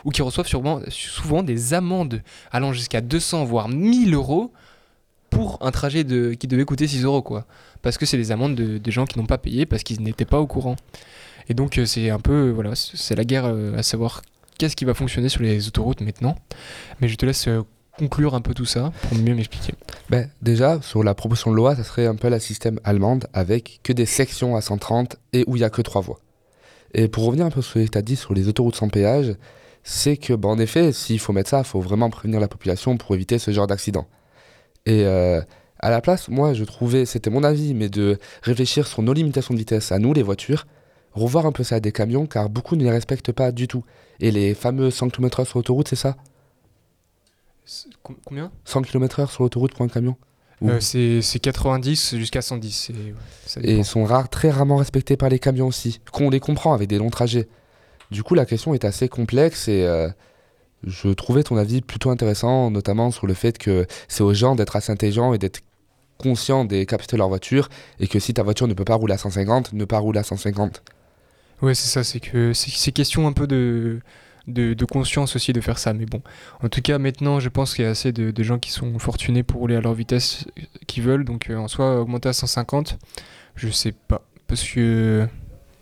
ou 0.05 0.09
qui 0.09 0.23
reçoivent 0.23 0.47
sûrement, 0.47 0.79
souvent 0.89 1.43
des 1.43 1.75
amendes 1.75 2.23
allant 2.51 2.73
jusqu'à 2.73 3.01
200 3.01 3.45
voire 3.45 3.69
1000 3.69 4.15
euros 4.15 4.51
pour 5.31 5.57
un 5.61 5.71
trajet 5.71 6.05
qui 6.35 6.47
devait 6.47 6.65
coûter 6.65 6.87
6 6.87 7.03
euros 7.05 7.23
quoi. 7.23 7.47
Parce 7.81 7.97
que 7.97 8.05
c'est 8.05 8.17
des 8.17 8.31
amendes 8.31 8.53
de, 8.53 8.91
gens 8.91 9.05
qui 9.05 9.17
n'ont 9.17 9.25
pas 9.25 9.39
payé 9.39 9.65
parce 9.65 9.81
qu'ils 9.81 10.01
n'étaient 10.03 10.25
pas 10.25 10.39
au 10.39 10.45
courant. 10.45 10.75
Et 11.49 11.55
donc 11.55 11.79
euh, 11.79 11.85
c'est 11.85 12.11
un 12.11 12.19
peu, 12.19 12.49
euh, 12.49 12.51
voilà, 12.51 12.75
c'est 12.75 13.15
la 13.15 13.23
guerre 13.23 13.45
euh, 13.45 13.75
à 13.75 13.81
savoir 13.81 14.21
qu'est-ce 14.59 14.75
qui 14.75 14.85
va 14.85 14.93
fonctionner 14.93 15.29
sur 15.29 15.41
les 15.41 15.67
autoroutes 15.67 16.01
maintenant. 16.01 16.35
Mais 16.99 17.07
je 17.07 17.15
te 17.15 17.25
laisse 17.25 17.49
conclure 17.97 18.35
un 18.35 18.41
peu 18.41 18.53
tout 18.53 18.65
ça 18.65 18.91
pour 19.01 19.17
mieux 19.17 19.33
m'expliquer. 19.33 19.73
Ben, 20.09 20.29
déjà, 20.41 20.81
sur 20.81 21.03
la 21.03 21.15
proposition 21.15 21.51
de 21.51 21.55
loi, 21.55 21.75
ça 21.75 21.83
serait 21.83 22.05
un 22.05 22.15
peu 22.15 22.27
la 22.27 22.39
système 22.39 22.79
allemande 22.83 23.25
avec 23.33 23.79
que 23.83 23.93
des 23.93 24.05
sections 24.05 24.55
à 24.55 24.61
130 24.61 25.15
et 25.33 25.43
où 25.47 25.55
il 25.55 25.59
n'y 25.59 25.65
a 25.65 25.69
que 25.69 25.81
trois 25.81 26.01
voies. 26.01 26.19
Et 26.93 27.07
pour 27.07 27.23
revenir 27.23 27.45
un 27.45 27.51
peu 27.51 27.61
sur 27.61 27.79
ce 27.79 27.85
que 27.85 27.91
tu 27.91 27.97
as 27.97 28.01
dit 28.01 28.17
sur 28.17 28.33
les 28.33 28.49
autoroutes 28.49 28.75
sans 28.75 28.89
péage, 28.89 29.35
c'est 29.83 30.17
que, 30.17 30.33
ben, 30.33 30.49
en 30.49 30.59
effet, 30.59 30.91
s'il 30.91 31.19
faut 31.19 31.33
mettre 31.33 31.49
ça, 31.49 31.59
il 31.59 31.65
faut 31.65 31.79
vraiment 31.79 32.09
prévenir 32.09 32.39
la 32.39 32.49
population 32.49 32.97
pour 32.97 33.15
éviter 33.15 33.39
ce 33.39 33.51
genre 33.51 33.67
d'accident. 33.67 34.07
Et 34.85 35.05
euh, 35.05 35.41
À 35.79 35.89
la 35.89 36.01
place, 36.01 36.29
moi, 36.29 36.53
je 36.53 36.63
trouvais, 36.63 37.05
c'était 37.05 37.29
mon 37.29 37.43
avis, 37.43 37.73
mais 37.73 37.89
de 37.89 38.17
réfléchir 38.43 38.87
sur 38.87 39.01
nos 39.01 39.13
limitations 39.13 39.53
de 39.53 39.59
vitesse 39.59 39.91
à 39.91 39.99
nous, 39.99 40.13
les 40.13 40.23
voitures, 40.23 40.65
revoir 41.13 41.45
un 41.45 41.51
peu 41.51 41.63
ça 41.63 41.79
des 41.79 41.91
camions, 41.91 42.25
car 42.25 42.49
beaucoup 42.49 42.75
ne 42.75 42.83
les 42.83 42.91
respectent 42.91 43.31
pas 43.31 43.51
du 43.51 43.67
tout. 43.67 43.83
Et 44.19 44.31
les 44.31 44.53
fameux 44.53 44.91
100 44.91 45.09
km/h 45.09 45.45
sur 45.45 45.59
l'autoroute, 45.59 45.87
c'est 45.87 45.95
ça? 45.95 46.15
Combien? 48.03 48.51
100 48.65 48.81
km/h 48.83 49.29
sur 49.31 49.43
l'autoroute 49.43 49.73
pour 49.73 49.85
un 49.85 49.89
camion 49.89 50.15
euh, 50.63 50.79
c'est 50.79 51.39
90 51.39 52.17
jusqu'à 52.17 52.41
110. 52.41 52.91
Et, 53.63 53.73
ils 53.77 53.85
sont 53.85 54.03
rares, 54.03 54.29
très 54.29 54.51
rarement 54.51 54.77
respectés 54.77 55.17
par 55.17 55.29
les 55.29 55.39
camions 55.39 55.67
aussi. 55.67 55.99
Qu'on 56.11 56.29
les 56.29 56.39
comprend 56.39 56.73
avec 56.73 56.87
des 56.87 56.99
longs 56.99 57.09
trajets. 57.09 57.47
Du 58.11 58.23
coup, 58.23 58.35
la 58.35 58.45
question 58.45 58.73
est 58.73 58.85
assez 58.85 59.09
complexe 59.09 59.67
et 59.67 59.85
euh, 59.85 60.09
je 60.83 61.09
trouvais 61.09 61.43
ton 61.43 61.57
avis 61.57 61.81
plutôt 61.81 62.09
intéressant, 62.09 62.71
notamment 62.71 63.11
sur 63.11 63.27
le 63.27 63.33
fait 63.33 63.57
que 63.57 63.85
c'est 64.07 64.23
aux 64.23 64.33
gens 64.33 64.55
d'être 64.55 64.75
assez 64.75 64.91
intelligents 64.91 65.33
et 65.33 65.37
d'être 65.37 65.61
conscients 66.17 66.65
des 66.65 66.85
capacités 66.85 67.15
de 67.15 67.19
leur 67.19 67.29
voiture 67.29 67.69
et 67.99 68.07
que 68.07 68.19
si 68.19 68.33
ta 68.33 68.43
voiture 68.43 68.67
ne 68.67 68.73
peut 68.73 68.85
pas 68.85 68.95
rouler 68.95 69.13
à 69.13 69.17
150, 69.17 69.73
ne 69.73 69.85
pas 69.85 69.99
rouler 69.99 70.19
à 70.19 70.23
150. 70.23 70.83
Ouais, 71.61 71.75
c'est 71.75 71.87
ça, 71.87 72.03
c'est 72.03 72.19
que 72.19 72.53
c'est 72.53 72.91
question 72.91 73.27
un 73.27 73.33
peu 73.33 73.45
de, 73.45 74.01
de, 74.47 74.85
conscience 74.85 75.35
aussi 75.35 75.53
de 75.53 75.61
faire 75.61 75.77
ça. 75.77 75.93
Mais 75.93 76.05
bon, 76.05 76.21
en 76.61 76.69
tout 76.69 76.81
cas, 76.81 76.97
maintenant, 76.97 77.39
je 77.39 77.49
pense 77.49 77.75
qu'il 77.75 77.85
y 77.85 77.87
a 77.87 77.91
assez 77.91 78.11
de, 78.11 78.43
gens 78.43 78.59
qui 78.59 78.71
sont 78.71 78.97
fortunés 78.99 79.43
pour 79.43 79.59
rouler 79.59 79.75
à 79.75 79.81
leur 79.81 79.93
vitesse 79.93 80.45
qu'ils 80.87 81.03
veulent. 81.03 81.25
Donc, 81.25 81.49
euh, 81.49 81.57
en 81.57 81.67
soi, 81.67 82.01
augmenter 82.01 82.29
à 82.29 82.33
150, 82.33 82.97
je 83.55 83.69
sais 83.69 83.93
pas. 84.07 84.25
Parce 84.47 84.63
que. 84.63 85.27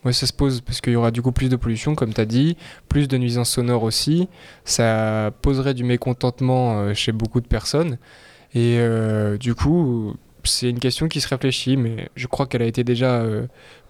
Ouais, 0.06 0.14
ça 0.14 0.26
se 0.26 0.34
pose 0.34 0.62
parce 0.62 0.80
qu'il 0.80 0.94
y 0.94 0.96
aura 0.96 1.12
du 1.12 1.22
coup 1.22 1.32
plus 1.32 1.50
de 1.50 1.56
pollution, 1.56 1.94
comme 1.94 2.14
tu 2.14 2.22
as 2.22 2.26
dit, 2.26 2.56
plus 2.88 3.08
de 3.08 3.18
nuisances 3.18 3.50
sonores 3.50 3.84
aussi. 3.84 4.30
Ça 4.64 5.32
poserait 5.42 5.74
du 5.74 5.84
mécontentement 5.84 6.80
euh, 6.80 6.94
chez 6.94 7.12
beaucoup 7.12 7.42
de 7.42 7.48
personnes. 7.48 7.98
Et 8.54 8.78
euh, 8.80 9.38
du 9.38 9.56
coup, 9.56 10.16
c'est 10.44 10.70
une 10.70 10.80
question 10.80 11.08
qui 11.08 11.20
se 11.20 11.28
réfléchit, 11.28 11.76
mais 11.76 12.10
je 12.16 12.28
crois 12.28 12.48
qu'elle 12.48 12.62
a 12.62 12.66
été 12.66 12.84
déjà 12.84 13.24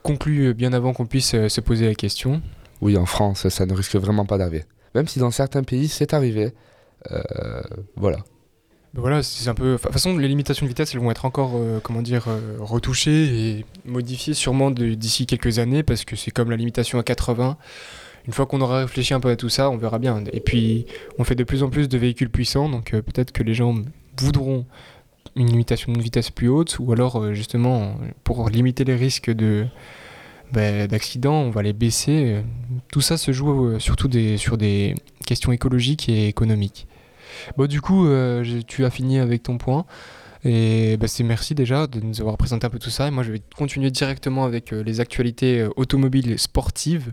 conclue 0.04 0.54
bien 0.54 0.74
avant 0.74 0.94
qu'on 0.94 1.06
puisse 1.06 1.32
se 1.48 1.62
poser 1.62 1.86
la 1.86 1.96
question. 1.96 2.42
Oui, 2.82 2.98
en 2.98 3.06
France, 3.06 3.48
ça 3.50 3.66
ne 3.66 3.74
risque 3.74 3.96
vraiment 3.96 4.26
pas 4.26 4.38
d'arriver. 4.38 4.64
Même 4.96 5.08
si 5.08 5.20
dans 5.20 5.32
certains 5.32 5.64
pays, 5.64 5.88
c'est 5.88 6.14
arrivé. 6.14 6.54
Euh, 7.12 7.62
voilà. 7.96 8.20
Voilà, 8.96 9.22
c'est 9.22 9.48
un 9.50 9.54
peu. 9.54 9.74
De 9.74 9.78
toute 9.78 9.92
façon, 9.92 10.18
les 10.18 10.28
limitations 10.28 10.66
de 10.66 10.70
vitesse, 10.70 10.94
elles 10.94 11.02
vont 11.02 11.12
être 11.12 11.26
encore, 11.26 11.54
euh, 11.56 11.80
comment 11.82 12.02
dire, 12.02 12.26
euh, 12.28 12.58
retouchées 12.60 13.58
et 13.60 13.66
modifiées 13.86 14.34
sûrement 14.34 14.72
d'ici 14.72 15.28
quelques 15.28 15.60
années 15.60 15.84
parce 15.84 16.06
que 16.06 16.16
c'est 16.16 16.32
comme 16.32 16.50
la 16.50 16.58
limitation 16.58 16.98
à 17.00 17.04
80. 17.04 17.58
Une 18.28 18.34
fois 18.34 18.46
qu'on 18.46 18.62
aura 18.62 18.82
réfléchi 18.82 19.14
un 19.14 19.20
peu 19.20 19.30
à 19.30 19.36
tout 19.36 19.50
ça, 19.50 19.70
on 19.70 19.78
verra 19.78 20.00
bien. 20.00 20.24
Et 20.34 20.40
puis, 20.40 20.86
on 21.18 21.24
fait 21.24 21.36
de 21.36 21.44
plus 21.44 21.64
en 21.64 21.70
plus 21.70 21.88
de 21.88 21.98
véhicules 21.98 22.30
puissants, 22.30 22.70
donc 22.70 22.92
peut-être 22.92 23.32
que 23.32 23.44
les 23.44 23.54
gens 23.54 23.76
voudront 24.18 24.66
une 25.36 25.48
limitation 25.48 25.94
de 25.94 26.02
vitesse 26.02 26.30
plus 26.30 26.50
haute 26.50 26.78
ou 26.80 26.92
alors 26.92 27.34
justement 27.34 27.96
pour 28.24 28.50
limiter 28.50 28.84
les 28.84 28.96
risques 28.96 29.32
bah, 30.52 30.88
d'accidents, 30.88 31.42
on 31.42 31.50
va 31.52 31.62
les 31.62 31.74
baisser. 31.74 32.42
Tout 32.92 33.02
ça 33.02 33.18
se 33.18 33.32
joue 33.32 33.68
euh, 33.68 33.80
surtout 33.80 34.10
sur 34.38 34.58
des 34.58 34.96
questions 35.26 35.52
écologiques 35.52 36.10
et 36.10 36.28
économiques. 36.28 36.88
Bon, 37.58 37.68
du 37.68 37.82
coup, 37.82 38.08
euh, 38.08 38.62
tu 38.68 38.86
as 38.86 38.90
fini 38.90 39.20
avec 39.20 39.44
ton 39.44 39.58
point. 39.58 39.86
Et 40.46 40.96
bah, 40.98 41.08
c'est 41.08 41.24
merci 41.24 41.54
déjà 41.54 41.86
de 41.88 42.00
nous 42.00 42.22
avoir 42.22 42.38
présenté 42.38 42.66
un 42.66 42.70
peu 42.70 42.80
tout 42.80 42.90
ça. 42.90 43.08
Et 43.08 43.12
moi, 43.12 43.24
je 43.24 43.32
vais 43.32 43.42
continuer 43.58 43.92
directement 43.92 44.46
avec 44.46 44.74
euh, 44.74 44.84
les 44.84 45.00
actualités 45.00 45.68
automobiles 45.76 46.40
sportives. 46.40 47.12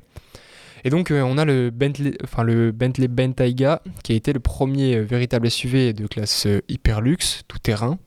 Et 0.85 0.91
donc, 0.91 1.11
on 1.11 1.37
a 1.37 1.45
le 1.45 1.71
Bentley, 1.71 2.17
enfin, 2.23 2.45
le 2.45 2.71
Bentley 2.71 3.09
Bentayga, 3.09 3.83
qui 4.05 4.13
a 4.13 4.15
été 4.15 4.33
le 4.33 4.39
premier 4.39 5.01
véritable 5.01 5.51
SUV 5.51 5.95
de 5.95 6.07
classe 6.07 6.47
hyperluxe, 6.69 7.43
tout 7.49 7.59
terrain 7.59 7.99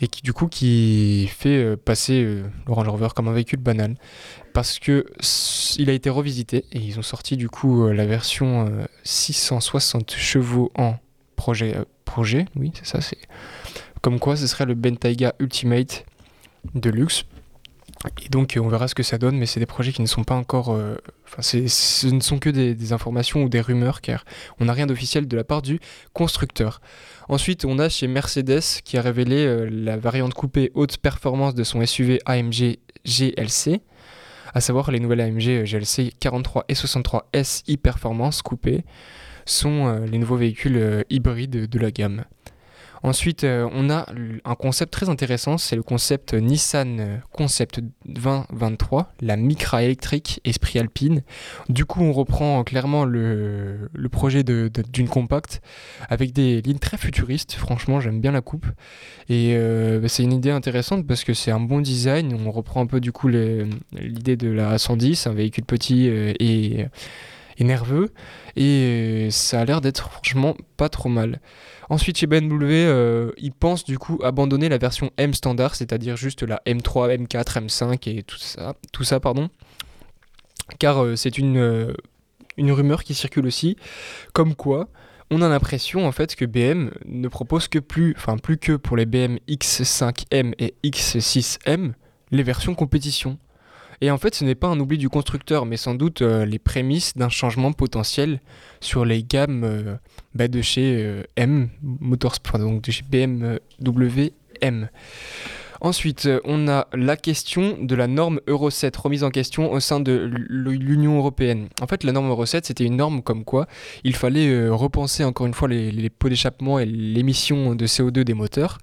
et 0.00 0.08
qui 0.08 0.22
du 0.22 0.32
coup 0.34 0.46
qui 0.46 1.26
fait 1.26 1.76
passer 1.76 2.22
le 2.22 2.72
Range 2.72 2.88
Rover 2.88 3.08
comme 3.14 3.28
un 3.28 3.32
véhicule 3.32 3.60
banal 3.60 3.94
parce 4.52 4.78
que 4.78 5.06
il 5.78 5.90
a 5.90 5.92
été 5.92 6.10
revisité 6.10 6.64
et 6.72 6.78
ils 6.78 6.98
ont 6.98 7.02
sorti 7.02 7.36
du 7.36 7.48
coup 7.48 7.84
euh, 7.84 7.92
la 7.92 8.06
version 8.06 8.70
660 9.04 10.12
euh, 10.12 10.16
chevaux 10.16 10.72
en 10.76 10.96
projet 11.36 11.76
euh, 11.76 11.84
projet 12.04 12.46
oui 12.56 12.72
c'est 12.74 12.86
ça 12.86 13.00
c'est 13.00 13.18
comme 14.00 14.18
quoi 14.18 14.36
ce 14.36 14.46
serait 14.46 14.66
le 14.66 14.74
Bentayga 14.74 15.34
Ultimate 15.38 16.04
de 16.74 16.90
luxe 16.90 17.24
et 18.24 18.28
donc 18.28 18.58
on 18.60 18.68
verra 18.68 18.88
ce 18.88 18.94
que 18.94 19.02
ça 19.02 19.18
donne 19.18 19.36
mais 19.36 19.46
c'est 19.46 19.60
des 19.60 19.66
projets 19.66 19.92
qui 19.92 20.02
ne 20.02 20.06
sont 20.06 20.24
pas 20.24 20.34
encore 20.34 20.68
enfin 21.24 21.42
ce 21.42 22.06
ne 22.06 22.20
sont 22.20 22.38
que 22.38 22.50
des, 22.50 22.92
informations 22.92 23.42
ou 23.42 23.48
des 23.48 23.60
rumeurs 23.60 24.00
car 24.00 24.24
on 24.60 24.66
n'a 24.66 24.74
rien 24.74 24.86
d'officiel 24.86 25.26
de 25.26 25.36
la 25.36 25.44
part 25.44 25.62
du 25.62 25.80
constructeur. 26.12 26.80
Ensuite 27.28 27.64
on 27.64 27.78
a 27.78 27.88
chez 27.88 28.06
Mercedes 28.06 28.82
qui 28.84 28.98
a 28.98 29.02
révélé 29.02 29.68
la 29.70 29.96
variante 29.96 30.34
coupée 30.34 30.70
haute 30.74 30.98
performance 30.98 31.54
de 31.54 31.64
son 31.64 31.84
SUV 31.84 32.20
AMG 32.26 32.78
GLC 33.06 33.80
à 34.56 34.60
savoir 34.60 34.90
les 34.90 35.00
nouvelles 35.00 35.20
AMG 35.20 35.64
GLC 35.64 36.12
43 36.18 36.64
et 36.68 36.74
63 36.74 37.28
S 37.34 37.62
e-Performance 37.68 38.40
coupées 38.40 38.84
sont 39.46 39.86
euh, 39.86 40.06
les 40.06 40.18
nouveaux 40.18 40.36
véhicules 40.36 40.76
euh, 40.76 41.02
hybrides 41.08 41.68
de 41.68 41.78
la 41.78 41.90
gamme. 41.90 42.24
Ensuite, 43.02 43.44
euh, 43.44 43.68
on 43.72 43.88
a 43.88 44.06
un 44.44 44.54
concept 44.56 44.92
très 44.92 45.08
intéressant, 45.08 45.58
c'est 45.58 45.76
le 45.76 45.82
concept 45.82 46.34
Nissan 46.34 47.20
Concept 47.30 47.80
2023, 48.06 49.12
la 49.20 49.36
Micra 49.36 49.82
électrique 49.82 50.40
Esprit 50.44 50.80
Alpine. 50.80 51.22
Du 51.68 51.84
coup, 51.84 52.00
on 52.00 52.12
reprend 52.12 52.64
clairement 52.64 53.04
le, 53.04 53.90
projet 54.10 54.42
d'une 54.42 55.08
compacte 55.08 55.60
avec 56.08 56.32
des 56.32 56.62
lignes 56.62 56.78
très 56.78 56.96
futuristes. 56.96 57.52
Franchement, 57.52 58.00
j'aime 58.00 58.20
bien 58.20 58.32
la 58.32 58.40
coupe. 58.40 58.66
Et 59.28 59.54
bah, 60.00 60.08
c'est 60.08 60.22
une 60.22 60.32
idée 60.32 60.50
intéressante 60.50 61.06
parce 61.06 61.22
que 61.22 61.34
c'est 61.34 61.50
un 61.50 61.60
bon 61.60 61.80
design. 61.80 62.34
On 62.34 62.50
reprend 62.50 62.80
un 62.80 62.86
peu 62.86 62.98
du 62.98 63.12
coup 63.12 63.28
l'idée 63.28 64.36
de 64.36 64.48
la 64.48 64.78
110, 64.78 65.26
un 65.26 65.34
véhicule 65.34 65.64
petit 65.64 66.08
euh, 66.08 66.86
et 67.58 67.64
nerveux. 67.64 68.12
Et 68.56 69.28
ça 69.30 69.60
a 69.60 69.64
l'air 69.64 69.80
d'être 69.80 70.10
franchement 70.10 70.56
pas 70.76 70.88
trop 70.88 71.08
mal. 71.08 71.40
Ensuite, 71.88 72.18
chez 72.18 72.26
BMW, 72.26 72.86
euh, 72.86 73.30
ils 73.38 73.52
pensent 73.52 73.84
du 73.84 73.98
coup 73.98 74.18
abandonner 74.22 74.68
la 74.68 74.78
version 74.78 75.10
M 75.16 75.34
standard, 75.34 75.74
c'est-à-dire 75.74 76.16
juste 76.16 76.42
la 76.42 76.60
M3, 76.66 77.16
M4, 77.26 77.66
M5 77.66 78.10
et 78.10 78.22
tout 78.22 78.38
ça, 78.38 78.74
tout 78.92 79.04
ça 79.04 79.20
pardon. 79.20 79.48
Car 80.78 81.04
euh, 81.04 81.16
c'est 81.16 81.38
une, 81.38 81.58
euh, 81.58 81.94
une 82.56 82.72
rumeur 82.72 83.04
qui 83.04 83.14
circule 83.14 83.46
aussi, 83.46 83.76
comme 84.32 84.54
quoi 84.54 84.88
on 85.30 85.42
a 85.42 85.48
l'impression 85.48 86.06
en 86.06 86.12
fait 86.12 86.36
que 86.36 86.44
BM 86.44 86.90
ne 87.04 87.28
propose 87.28 87.66
que 87.66 87.80
plus, 87.80 88.14
enfin 88.16 88.38
plus 88.38 88.58
que 88.58 88.76
pour 88.76 88.96
les 88.96 89.06
BM 89.06 89.38
X5M 89.48 90.54
et 90.58 90.74
X6M, 90.84 91.92
les 92.30 92.42
versions 92.42 92.74
compétition. 92.74 93.38
Et 94.00 94.10
en 94.10 94.18
fait, 94.18 94.34
ce 94.34 94.44
n'est 94.44 94.54
pas 94.54 94.68
un 94.68 94.78
oubli 94.78 94.98
du 94.98 95.08
constructeur, 95.08 95.66
mais 95.66 95.76
sans 95.76 95.94
doute 95.94 96.22
euh, 96.22 96.44
les 96.44 96.58
prémices 96.58 97.16
d'un 97.16 97.28
changement 97.28 97.72
potentiel 97.72 98.40
sur 98.80 99.04
les 99.04 99.22
gammes 99.22 99.64
euh, 99.64 99.96
bah, 100.34 100.48
de 100.48 100.60
chez 100.60 101.02
euh, 101.02 101.22
M 101.36 101.68
Motorsport, 101.82 102.58
donc 102.58 102.82
de 102.82 102.90
chez 102.90 103.02
BMW 103.02 104.32
M. 104.60 104.88
Ensuite, 105.82 106.26
on 106.44 106.68
a 106.68 106.88
la 106.94 107.16
question 107.16 107.76
de 107.78 107.94
la 107.94 108.06
norme 108.06 108.40
Euro 108.46 108.70
7 108.70 108.96
remise 108.96 109.22
en 109.22 109.30
question 109.30 109.70
au 109.72 109.78
sein 109.78 110.00
de 110.00 110.30
l'Union 110.48 111.18
européenne. 111.18 111.68
En 111.82 111.86
fait, 111.86 112.02
la 112.02 112.12
norme 112.12 112.30
Euro 112.30 112.46
7, 112.46 112.64
c'était 112.64 112.84
une 112.84 112.96
norme 112.96 113.20
comme 113.20 113.44
quoi 113.44 113.66
il 114.02 114.16
fallait 114.16 114.70
repenser 114.70 115.22
encore 115.22 115.46
une 115.46 115.52
fois 115.52 115.68
les, 115.68 115.92
les 115.92 116.08
pots 116.08 116.30
d'échappement 116.30 116.78
et 116.78 116.86
l'émission 116.86 117.74
de 117.74 117.86
CO2 117.86 118.24
des 118.24 118.32
moteurs, 118.32 118.78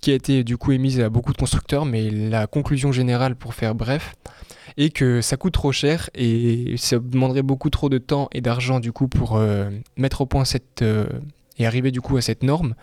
qui 0.00 0.10
a 0.12 0.14
été 0.14 0.44
du 0.44 0.56
coup 0.56 0.72
émise 0.72 1.00
à 1.00 1.08
beaucoup 1.08 1.32
de 1.32 1.38
constructeurs, 1.38 1.84
mais 1.84 2.10
la 2.10 2.46
conclusion 2.46 2.92
générale, 2.92 3.36
pour 3.36 3.54
faire 3.54 3.74
bref, 3.74 4.14
et 4.76 4.90
que 4.90 5.20
ça 5.20 5.36
coûte 5.36 5.54
trop 5.54 5.72
cher 5.72 6.08
et 6.14 6.76
ça 6.76 6.98
demanderait 6.98 7.42
beaucoup 7.42 7.68
trop 7.68 7.88
de 7.88 7.98
temps 7.98 8.28
et 8.32 8.40
d'argent 8.40 8.78
du 8.78 8.92
coup 8.92 9.08
pour 9.08 9.36
euh, 9.36 9.68
mettre 9.96 10.20
au 10.20 10.26
point 10.26 10.44
cette 10.44 10.82
euh, 10.82 11.06
et 11.58 11.66
arriver 11.66 11.90
du 11.90 12.00
coup 12.00 12.16
à 12.16 12.22
cette 12.22 12.44
norme 12.44 12.74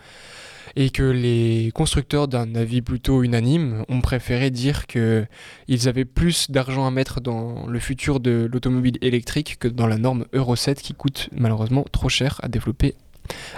et 0.76 0.90
que 0.90 1.02
les 1.02 1.70
constructeurs 1.74 2.28
d'un 2.28 2.54
avis 2.54 2.82
plutôt 2.82 3.22
unanime 3.22 3.84
ont 3.88 4.02
préféré 4.02 4.50
dire 4.50 4.86
que 4.86 5.24
ils 5.68 5.88
avaient 5.88 6.04
plus 6.04 6.50
d'argent 6.50 6.86
à 6.86 6.90
mettre 6.90 7.22
dans 7.22 7.66
le 7.66 7.78
futur 7.78 8.20
de 8.20 8.46
l'automobile 8.52 8.98
électrique 9.00 9.56
que 9.58 9.68
dans 9.68 9.86
la 9.86 9.96
norme 9.96 10.26
Euro 10.34 10.54
7 10.54 10.82
qui 10.82 10.92
coûte 10.92 11.30
malheureusement 11.32 11.86
trop 11.90 12.10
cher 12.10 12.38
à 12.42 12.48
développer 12.48 12.94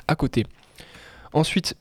à 0.06 0.14
côté. 0.14 0.46
Ensuite, 1.32 1.76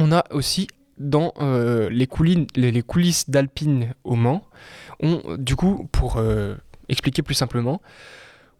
on 0.00 0.10
a 0.10 0.24
aussi 0.32 0.66
dans 0.98 1.32
euh, 1.40 1.88
les, 1.90 2.06
coulisses 2.06 3.30
d'Alpine 3.30 3.94
au 4.04 4.16
Mans, 4.16 4.44
du 5.38 5.56
coup, 5.56 5.88
pour 5.92 6.16
euh, 6.16 6.54
expliquer 6.88 7.22
plus 7.22 7.34
simplement, 7.34 7.80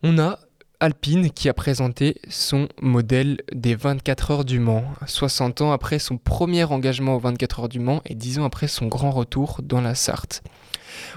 on 0.03 0.19
a 0.19 0.39
Alpine 0.81 1.31
qui 1.31 1.49
a 1.49 1.55
présenté 1.55 2.21
son 2.29 2.69
modèle 2.81 3.39
des 3.53 3.75
24 3.75 4.31
heures 4.31 4.45
du 4.45 4.61
Mans, 4.61 4.85
60 5.07 5.63
ans 5.63 5.73
après 5.73 5.99
son 5.99 6.19
premier 6.19 6.63
engagement 6.65 7.17
aux 7.17 7.19
24 7.19 7.61
heures 7.61 7.69
du 7.69 7.81
Mans 7.81 8.01
et 8.05 8.15
10 8.15 8.39
ans 8.39 8.45
après 8.45 8.69
son 8.69 8.87
grand 8.87 9.11
retour 9.11 9.61
dans 9.63 9.81
la 9.81 9.97
Sarthe. 9.97 10.43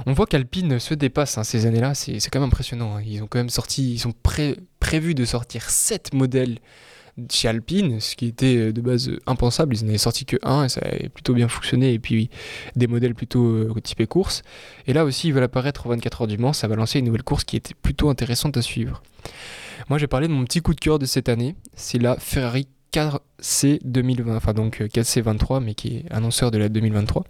On 0.07 0.13
voit 0.13 0.25
qu'Alpine 0.25 0.79
se 0.79 0.95
dépasse 0.95 1.37
hein, 1.37 1.43
ces 1.43 1.67
années-là, 1.67 1.93
c'est 1.93 2.17
quand 2.31 2.39
même 2.39 2.47
impressionnant. 2.47 2.97
Hein. 2.97 3.03
Ils 3.05 3.21
ont 3.21 3.27
quand 3.27 3.39
même 3.39 3.49
sorti, 3.49 3.93
ils 3.93 4.07
ont 4.07 4.13
prévu 4.79 5.13
de 5.13 5.25
sortir 5.25 5.69
7 5.69 6.13
modèles 6.15 6.57
chez 7.29 7.47
Alpine, 7.47 7.99
ce 7.99 8.15
qui 8.15 8.27
était 8.27 8.71
de 8.73 8.81
base 8.81 9.11
impensable. 9.25 9.75
Ils 9.75 9.85
n'avaient 9.85 9.97
sorti 9.97 10.25
que 10.25 10.37
un 10.43 10.65
et 10.65 10.69
ça 10.69 10.81
avait 10.81 11.09
plutôt 11.09 11.33
bien 11.33 11.47
fonctionné. 11.47 11.93
Et 11.93 11.99
puis 11.99 12.29
des 12.75 12.87
modèles 12.87 13.15
plutôt 13.15 13.67
typés 13.81 14.07
course. 14.07 14.43
Et 14.87 14.93
là 14.93 15.05
aussi, 15.05 15.27
ils 15.27 15.33
veulent 15.33 15.43
apparaître 15.43 15.85
aux 15.85 15.89
24 15.89 16.21
heures 16.21 16.27
du 16.27 16.37
Mans. 16.37 16.53
Ça 16.53 16.67
va 16.67 16.75
lancer 16.75 16.99
une 16.99 17.05
nouvelle 17.05 17.23
course 17.23 17.43
qui 17.43 17.55
était 17.55 17.73
plutôt 17.73 18.09
intéressante 18.09 18.57
à 18.57 18.61
suivre. 18.61 19.01
Moi, 19.89 19.97
j'ai 19.97 20.07
parlé 20.07 20.27
de 20.27 20.33
mon 20.33 20.45
petit 20.45 20.61
coup 20.61 20.73
de 20.73 20.79
cœur 20.79 20.99
de 20.99 21.05
cette 21.05 21.29
année. 21.29 21.55
C'est 21.75 21.99
la 21.99 22.17
Ferrari 22.17 22.67
4C 22.93 23.79
2020, 23.83 24.35
enfin 24.35 24.53
donc 24.53 24.81
4C23, 24.81 25.63
mais 25.63 25.75
qui 25.75 25.97
est 25.97 26.11
annonceur 26.11 26.51
de 26.51 26.57
la 26.57 26.69
2023 26.69 27.23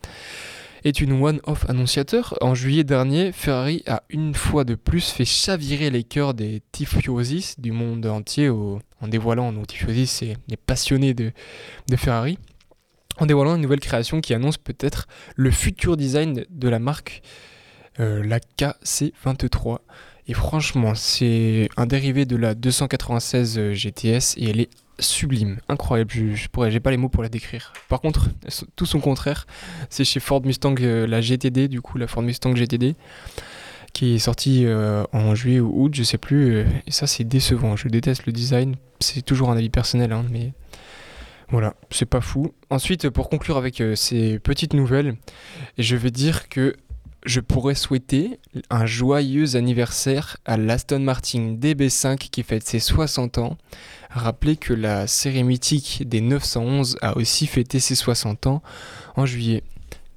est 0.83 0.99
une 0.99 1.21
one-off 1.21 1.69
annonciateur. 1.69 2.35
En 2.41 2.55
juillet 2.55 2.83
dernier, 2.83 3.31
Ferrari 3.31 3.83
a 3.87 4.03
une 4.09 4.33
fois 4.33 4.63
de 4.63 4.75
plus 4.75 5.11
fait 5.11 5.25
chavirer 5.25 5.89
les 5.89 6.03
cœurs 6.03 6.33
des 6.33 6.61
tifosi 6.71 7.53
du 7.57 7.71
monde 7.71 8.05
entier 8.05 8.49
en 9.01 9.07
dévoilant, 9.07 9.51
nos 9.51 9.65
tifosi 9.65 10.07
c'est 10.07 10.37
les 10.47 10.57
passionnés 10.57 11.13
de, 11.13 11.31
Ferrari, 11.95 12.37
en 13.17 13.25
dévoilant 13.25 13.55
une 13.55 13.61
nouvelle 13.61 13.79
création 13.79 14.21
qui 14.21 14.33
annonce 14.33 14.57
peut-être 14.57 15.07
le 15.35 15.51
futur 15.51 15.97
design 15.97 16.45
de 16.49 16.69
la 16.69 16.79
marque, 16.79 17.21
euh, 17.99 18.23
la 18.23 18.39
KC23. 18.39 19.79
Et 20.27 20.33
franchement, 20.33 20.95
c'est 20.95 21.67
un 21.77 21.85
dérivé 21.85 22.25
de 22.25 22.35
la 22.35 22.53
296 22.53 23.73
GTS 23.73 24.37
et 24.37 24.49
elle 24.49 24.61
est 24.61 24.69
sublime, 24.99 25.59
incroyable. 25.67 26.11
Je, 26.13 26.35
je 26.35 26.47
pourrais, 26.47 26.71
j'ai 26.71 26.79
pas 26.79 26.91
les 26.91 26.97
mots 26.97 27.09
pour 27.09 27.23
la 27.23 27.29
décrire. 27.29 27.73
Par 27.89 28.01
contre, 28.01 28.29
tout 28.75 28.85
son 28.85 28.99
contraire, 28.99 29.47
c'est 29.89 30.05
chez 30.05 30.19
Ford 30.19 30.41
Mustang, 30.43 30.75
euh, 30.81 31.07
la 31.07 31.21
GTD, 31.21 31.67
du 31.67 31.81
coup, 31.81 31.97
la 31.97 32.07
Ford 32.07 32.23
Mustang 32.23 32.55
GTD, 32.55 32.95
qui 33.93 34.15
est 34.15 34.19
sortie 34.19 34.65
euh, 34.65 35.03
en 35.13 35.35
juillet 35.35 35.59
ou 35.59 35.83
août, 35.83 35.93
je 35.93 36.03
sais 36.03 36.17
plus. 36.17 36.55
Euh, 36.55 36.65
et 36.87 36.91
ça, 36.91 37.07
c'est 37.07 37.23
décevant. 37.23 37.75
Je 37.75 37.87
déteste 37.87 38.25
le 38.25 38.31
design. 38.31 38.75
C'est 38.99 39.21
toujours 39.21 39.49
un 39.49 39.57
avis 39.57 39.69
personnel, 39.69 40.11
hein, 40.11 40.25
mais 40.31 40.53
voilà, 41.49 41.75
c'est 41.89 42.05
pas 42.05 42.21
fou. 42.21 42.53
Ensuite, 42.69 43.09
pour 43.09 43.29
conclure 43.29 43.57
avec 43.57 43.83
ces 43.95 44.39
petites 44.39 44.73
nouvelles, 44.73 45.15
je 45.77 45.95
vais 45.95 46.11
dire 46.11 46.47
que 46.47 46.75
je 47.25 47.39
pourrais 47.39 47.75
souhaiter 47.75 48.39
un 48.69 48.85
joyeux 48.85 49.55
anniversaire 49.55 50.37
à 50.45 50.57
l'Aston 50.57 50.99
Martin 50.99 51.55
DB5 51.59 52.17
qui 52.17 52.43
fête 52.43 52.65
ses 52.65 52.79
60 52.79 53.37
ans. 53.37 53.57
Rappelez 54.09 54.55
que 54.55 54.73
la 54.73 55.07
série 55.07 55.43
mythique 55.43 56.03
des 56.07 56.21
911 56.21 56.97
a 57.01 57.17
aussi 57.17 57.47
fêté 57.47 57.79
ses 57.79 57.95
60 57.95 58.47
ans 58.47 58.63
en 59.15 59.25
juillet. 59.25 59.63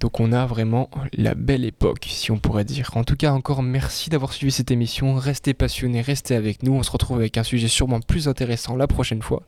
Donc 0.04 0.20
on 0.20 0.32
a 0.32 0.44
vraiment 0.44 0.90
la 1.14 1.34
belle 1.34 1.64
époque, 1.64 2.04
si 2.10 2.30
on 2.30 2.36
pourrait 2.36 2.66
dire. 2.66 2.90
En 2.94 3.04
tout 3.04 3.16
cas, 3.16 3.32
encore 3.32 3.62
merci 3.62 4.10
d'avoir 4.10 4.34
suivi 4.34 4.52
cette 4.52 4.70
émission. 4.70 5.14
Restez 5.14 5.54
passionnés, 5.54 6.02
restez 6.02 6.34
avec 6.34 6.62
nous. 6.62 6.74
On 6.74 6.82
se 6.82 6.90
retrouve 6.90 7.16
avec 7.16 7.38
un 7.38 7.42
sujet 7.42 7.68
sûrement 7.68 8.00
plus 8.00 8.28
intéressant 8.28 8.76
la 8.76 8.86
prochaine 8.86 9.22
fois. 9.22 9.44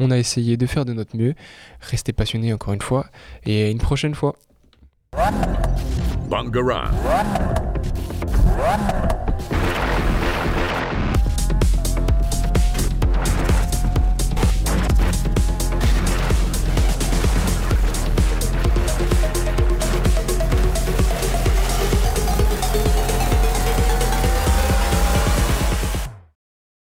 On 0.00 0.10
a 0.10 0.18
essayé 0.18 0.56
de 0.56 0.66
faire 0.66 0.84
de 0.84 0.94
notre 0.94 1.16
mieux. 1.16 1.36
Restez 1.78 2.12
passionnés 2.12 2.52
encore 2.52 2.74
une 2.74 2.82
fois 2.82 3.06
et 3.44 3.70
une 3.70 3.78
prochaine 3.78 4.16
fois. 4.16 4.34